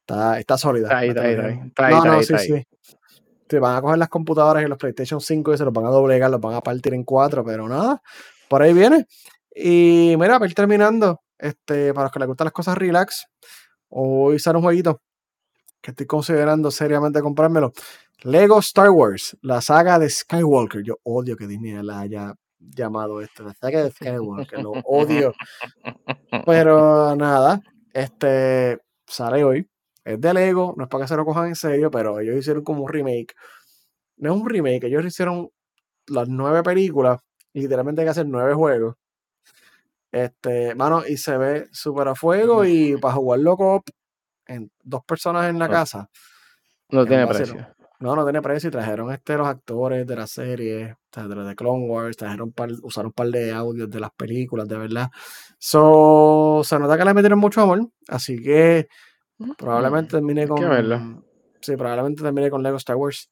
[0.00, 0.86] está, está sólida.
[0.86, 2.66] Está ahí, está ahí, está no, no, sí, sí.
[3.46, 5.90] Te van a coger las computadoras y los PlayStation 5 y se los van a
[5.90, 8.00] doblegar, los van a partir en cuatro, pero nada,
[8.48, 9.07] por ahí viene.
[9.55, 13.26] Y mira, para ir terminando, este, para los que les gustan las cosas relax,
[13.90, 15.02] hoy sale un jueguito
[15.84, 17.72] que estoy considerando seriamente comprármelo.
[18.22, 20.82] Lego Star Wars, la saga de Skywalker.
[20.82, 22.34] Yo odio que Disney la haya
[22.71, 23.21] llamado
[23.61, 25.35] saga de Skywalker, lo odio.
[26.45, 27.61] Pero nada,
[27.93, 29.69] este sale hoy.
[30.05, 32.62] Es de Lego, no es para que se lo cojan en serio, pero ellos hicieron
[32.62, 33.35] como un remake.
[34.19, 35.49] No es un remake, ellos hicieron
[36.09, 37.21] las nueve películas
[37.53, 38.97] y literalmente hay que hacer nueve juegos.
[40.12, 43.89] Este, mano, y se ve súper a fuego y para jugarlo cop
[44.47, 46.09] en dos personas en la casa.
[46.91, 47.74] No tiene precio.
[48.01, 48.68] No, no tiene precio.
[48.68, 53.09] Y trajeron este los actores de la serie, de de Clone Wars, trajeron par, usaron
[53.09, 55.11] un par de audios de las películas, de verdad.
[55.59, 57.88] So, se nota que le metieron mucho amor.
[58.09, 58.88] Así que
[59.57, 61.24] probablemente mm, termine con.
[61.61, 63.30] Sí, probablemente termine con Lego Star Wars.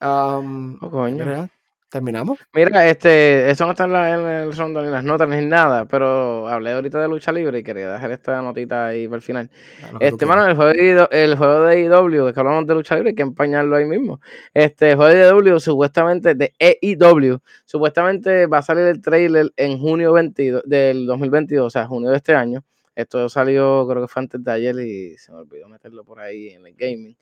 [0.00, 1.48] Um, oh, coño.
[1.90, 2.38] ¿Terminamos?
[2.52, 6.72] Mira, este, eso no está en, el rondo ni las notas ni nada, pero hablé
[6.72, 9.50] ahorita de lucha libre y quería dejar esta notita ahí para el final.
[9.98, 13.14] este, mano, el juego, de, el juego de IW, que hablamos de lucha libre, hay
[13.14, 14.20] que empañarlo ahí mismo.
[14.52, 19.78] Este el juego de IW, supuestamente, de EIW, supuestamente va a salir el trailer en
[19.78, 22.64] junio 22, del 2022, o sea, junio de este año.
[22.94, 26.48] Esto salió, creo que fue antes de ayer y se me olvidó meterlo por ahí
[26.48, 27.16] en el gaming.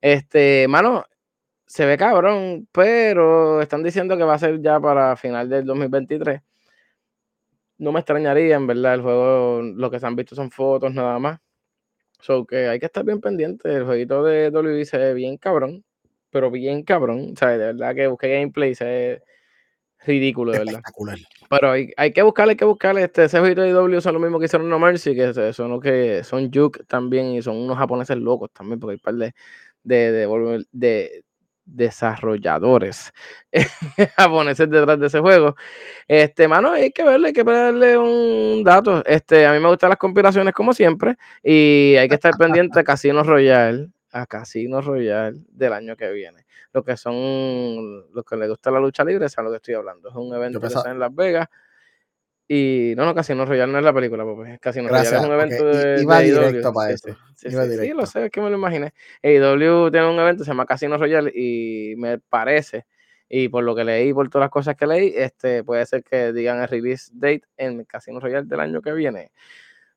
[0.00, 1.06] Este, mano,
[1.72, 6.42] se ve cabrón, pero están diciendo que va a ser ya para final del 2023.
[7.78, 11.18] No me extrañaría, en verdad, el juego, lo que se han visto son fotos nada
[11.18, 11.40] más.
[12.20, 13.74] So que hay que estar bien pendiente.
[13.74, 15.82] El jueguito de WWE se ve bien cabrón,
[16.28, 17.30] pero bien cabrón.
[17.32, 19.22] O sea, de verdad que busqué gameplay se ve
[20.04, 20.82] ridículo, de verdad.
[21.48, 23.04] Pero hay, hay, que buscarle, hay que buscarle.
[23.04, 25.80] Este, ese jueguito de W son lo mismo que hicieron No Mercy, que son los
[25.80, 29.32] que son Juke también y son unos japoneses locos también, porque hay par de,
[29.84, 31.24] de, de, de
[31.64, 33.12] desarrolladores
[34.16, 35.56] japoneses detrás de ese juego.
[36.08, 39.04] Este, mano, hay que verle, hay que darle un dato.
[39.04, 42.84] Este, a mí me gustan las conspiraciones como siempre y hay que estar pendiente a
[42.84, 46.46] Casino Royale, a Casino Royale del año que viene.
[46.72, 49.74] Lo que son los que les gusta la lucha libre, es a lo que estoy
[49.74, 50.08] hablando.
[50.08, 51.48] Es un evento que está en Las Vegas
[52.48, 54.58] y no, no, Casino Royale no es la película, pues.
[54.60, 56.02] Casino Royale es un evento de.
[56.02, 56.20] Iba
[56.50, 57.08] directo para eso.
[57.36, 57.48] Sí,
[57.86, 58.92] sí, lo sé, es que me lo imaginé.
[59.22, 62.84] AEW tiene un evento, se llama Casino Royale y me parece,
[63.28, 66.32] Y por lo que leí, por todas las cosas que leí, este, puede ser que
[66.34, 69.30] digan el release date en Casino Royale del año que viene.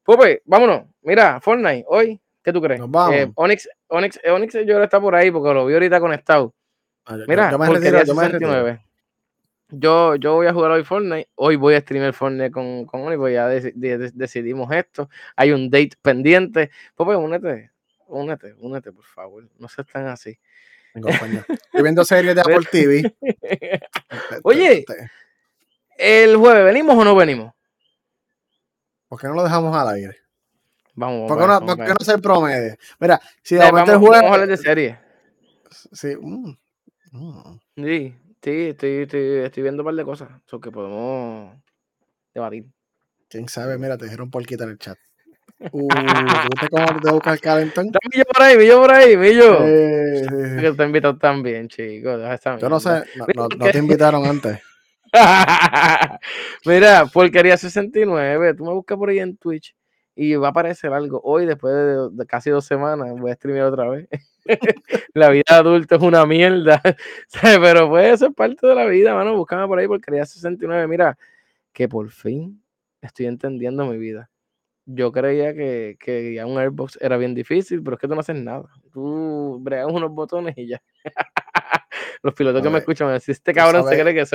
[0.03, 0.83] Pues, vámonos.
[1.01, 2.79] Mira, Fortnite, hoy, ¿qué tú crees?
[2.79, 3.15] Nos vamos.
[3.15, 6.53] Eh, Onyx, Onyx, Onyx yo que está por ahí porque lo vi ahorita conectado.
[7.05, 8.79] Ah, yo- Mira, yo me retiro, yo me retiro.
[9.69, 9.79] 69.
[9.81, 11.29] Yo, yo voy a jugar hoy Fortnite.
[11.35, 15.09] Hoy voy a streamer Fortnite con, con Onyx, porque ya deci- de- de- decidimos esto.
[15.35, 16.71] Hay un date pendiente.
[16.95, 17.71] Pues, pues, únete,
[18.07, 19.47] únete, únete, por favor.
[19.57, 20.37] No seas tan así.
[20.93, 23.15] Estoy viendo series de Apple TV.
[24.43, 24.85] Oye.
[25.97, 27.53] El jueves, ¿venimos o no venimos?
[29.07, 30.17] ¿Por qué no lo dejamos al aire?
[30.93, 32.75] Vamos, ¿Por qué vamos, no, por qué no ser promedio?
[32.99, 34.49] Mira, si de momento el vamos a hablar jueves.
[34.49, 34.99] de serie.
[35.91, 36.55] Sí, mm,
[37.11, 37.59] mm.
[37.75, 40.29] Sí, sí, estoy, estoy, estoy viendo un par de cosas.
[40.45, 41.55] So que podemos
[42.33, 42.65] debatir.
[43.27, 44.97] Quién sabe, mira, te dijeron porquita en el chat.
[45.71, 47.89] Uh, ¿tú viste cómo te busca el calentón?
[48.11, 49.57] Millo por ahí, Millo por ahí, Millo.
[49.65, 50.57] Eh.
[50.59, 52.21] Que te invitado también, chicos.
[52.59, 54.59] Yo no sé, no, no- no te invitaron antes.
[56.65, 58.53] Mira, porquería 69.
[58.53, 59.73] Tú me buscas por ahí en Twitch
[60.13, 61.21] y va a aparecer algo.
[61.23, 64.07] Hoy, después de, de casi dos semanas, voy a streamear otra vez.
[65.13, 66.81] la vida de adulto es una mierda.
[67.41, 69.35] Pero puede eso es parte de la vida, mano.
[69.35, 70.87] Búscame por ahí porquería 69.
[70.87, 71.17] Mira,
[71.73, 72.63] que por fin
[73.01, 74.29] estoy entendiendo mi vida.
[74.87, 78.21] Yo creía que, que ya un Airbox era bien difícil, pero es que tú no
[78.21, 78.65] haces nada.
[78.93, 80.81] Tú bregas unos botones y ya.
[82.21, 84.31] Los pilotos que me escuchan me dicen, este cabrón se cree que es...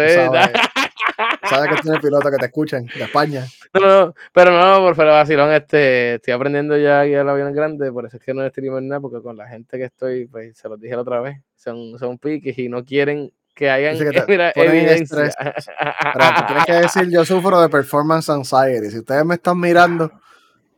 [1.51, 3.45] sabes, que tiene pilotos que te escuchan de España.
[3.75, 7.53] No, no, pero no, por fuera vacilón, este, estoy aprendiendo ya a guiar el avión
[7.53, 10.57] grande, por eso es que no streamer nada, porque con la gente que estoy, pues
[10.57, 14.25] se los dije la otra vez, son, son piques y no quieren que hayan que
[14.29, 15.17] mira, evidencia.
[15.39, 18.91] Pero tú tienes que decir, yo sufro de performance anxiety.
[18.91, 20.11] Si ustedes me están mirando,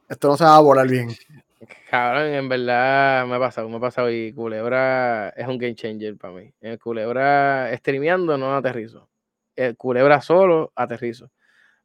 [0.08, 1.08] esto no se va a volar bien.
[1.88, 6.16] Cabrón, en verdad me ha pasado, me ha pasado y Culebra es un game changer
[6.16, 6.52] para mí.
[6.60, 9.08] En Culebra streameando no aterrizo.
[9.56, 11.30] El Culebra solo aterrizo.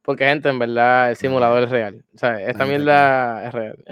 [0.02, 2.04] Porque gente, en verdad, el simulador es real.
[2.14, 3.84] O sea, esta Nadie mierda es real.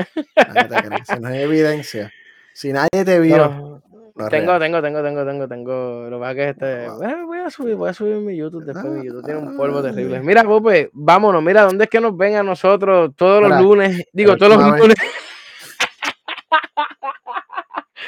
[1.05, 2.11] Si no hay evidencia,
[2.55, 3.83] si nadie te vio,
[4.14, 6.09] No, tengo, tengo, tengo, tengo, tengo, tengo.
[6.09, 6.89] Lo que pasa es que este.
[6.89, 8.87] Bueno, voy a subir, voy a subir mi YouTube después.
[8.87, 10.20] Mi YouTube tiene un polvo terrible.
[10.20, 11.43] Mira, Pope, vámonos.
[11.43, 14.07] Mira, ¿dónde es que nos ven a nosotros todos los lunes?
[14.11, 14.97] Digo, todos los lunes.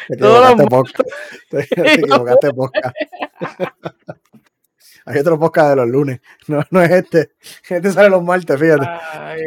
[0.09, 0.93] Te Todos los.
[1.51, 2.97] Te, te equivocaste podcast.
[5.09, 6.21] Hay otro podcast de los lunes.
[6.49, 7.33] No, no es este.
[7.69, 8.87] Este sale los martes, fíjate.
[9.13, 9.41] Ay.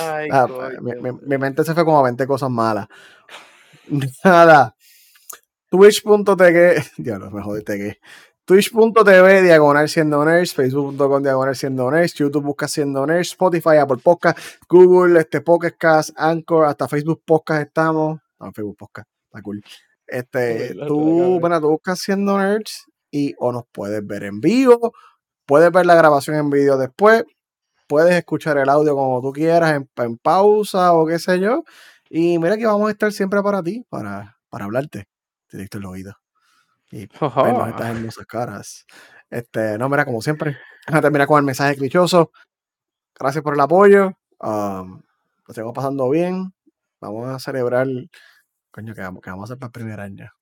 [0.00, 0.80] Ay, Ah, coño.
[0.80, 2.86] mi, mi- mi mente se fue como a 20 cosas malas.
[4.24, 4.74] Nada.
[5.70, 6.82] Twitch.tv.
[6.96, 7.98] Diablo, me jodí TG.
[8.44, 14.36] Twitch.tv, diagonal siendo nerds, Facebook.com, diagonal siendo nerds, YouTube busca siendo nerds, Spotify, Apple Podcast,
[14.68, 18.18] Google, este Podcast, Anchor, hasta Facebook Podcast estamos.
[18.40, 19.62] No, Facebook Podcast, está cool.
[20.04, 24.92] Este, tú, bueno, tú buscas siendo nerds y o nos puedes ver en vivo,
[25.46, 27.24] puedes ver la grabación en vídeo después,
[27.86, 31.64] puedes escuchar el audio como tú quieras, en, en pausa o qué sé yo.
[32.08, 35.08] Y mira que vamos a estar siempre para ti, para, para hablarte
[35.50, 36.14] directo en el oído.
[36.90, 37.42] Y Ojo.
[37.44, 38.86] vernos estas hermosas caras.
[39.30, 42.32] Este, no, mira, como siempre, a terminar con el mensaje clichoso.
[43.18, 44.12] Gracias por el apoyo.
[44.40, 45.02] Um,
[45.46, 46.52] lo estamos pasando bien.
[47.00, 47.86] Vamos a celebrar.
[48.70, 50.39] Coño, que vamos, que vamos a hacer para el primer año.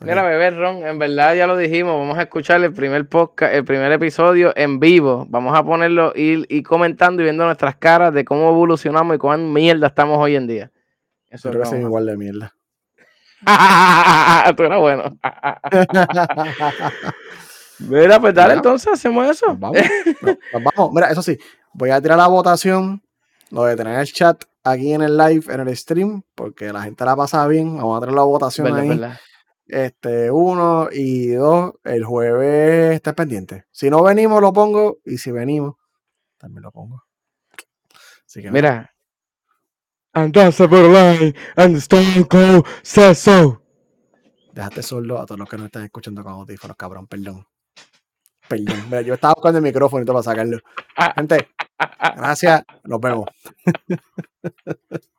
[0.00, 3.64] Mira, bebé Ron, en verdad ya lo dijimos, vamos a escuchar el primer podcast, el
[3.64, 5.26] primer episodio en vivo.
[5.28, 9.52] Vamos a ponerlo y ir comentando y viendo nuestras caras de cómo evolucionamos y cuán
[9.52, 10.70] mierda estamos hoy en día.
[11.28, 12.54] Eso creo que es que igual de mierda.
[14.56, 15.18] Tú eras bueno.
[17.80, 19.46] Mira, pues dale, entonces hacemos eso.
[19.46, 19.78] Nos vamos.
[20.22, 20.92] Nos vamos.
[20.92, 21.36] Mira, eso sí,
[21.72, 23.02] voy a tirar la votación,
[23.50, 27.04] lo de tener el chat aquí en el live, en el stream, porque la gente
[27.04, 27.76] la pasa bien.
[27.76, 28.88] Vamos a tener la votación Verdad, ahí.
[28.88, 29.18] verdad.
[29.68, 33.66] Este, uno y dos, el jueves está pendiente.
[33.70, 35.76] Si no venimos, lo pongo, y si venimos,
[36.38, 37.04] también lo pongo.
[38.26, 38.94] Así que Mira.
[40.14, 43.62] And that's the line, and Stone Cold says so.
[44.52, 47.46] déjate sordo a todos los que nos están escuchando con audífonos, cabrón, perdón.
[48.48, 48.84] Perdón.
[48.86, 50.58] Mira, yo estaba buscando el micrófono y todo para sacarlo.
[51.14, 51.50] Gente,
[52.16, 53.26] gracias, nos vemos.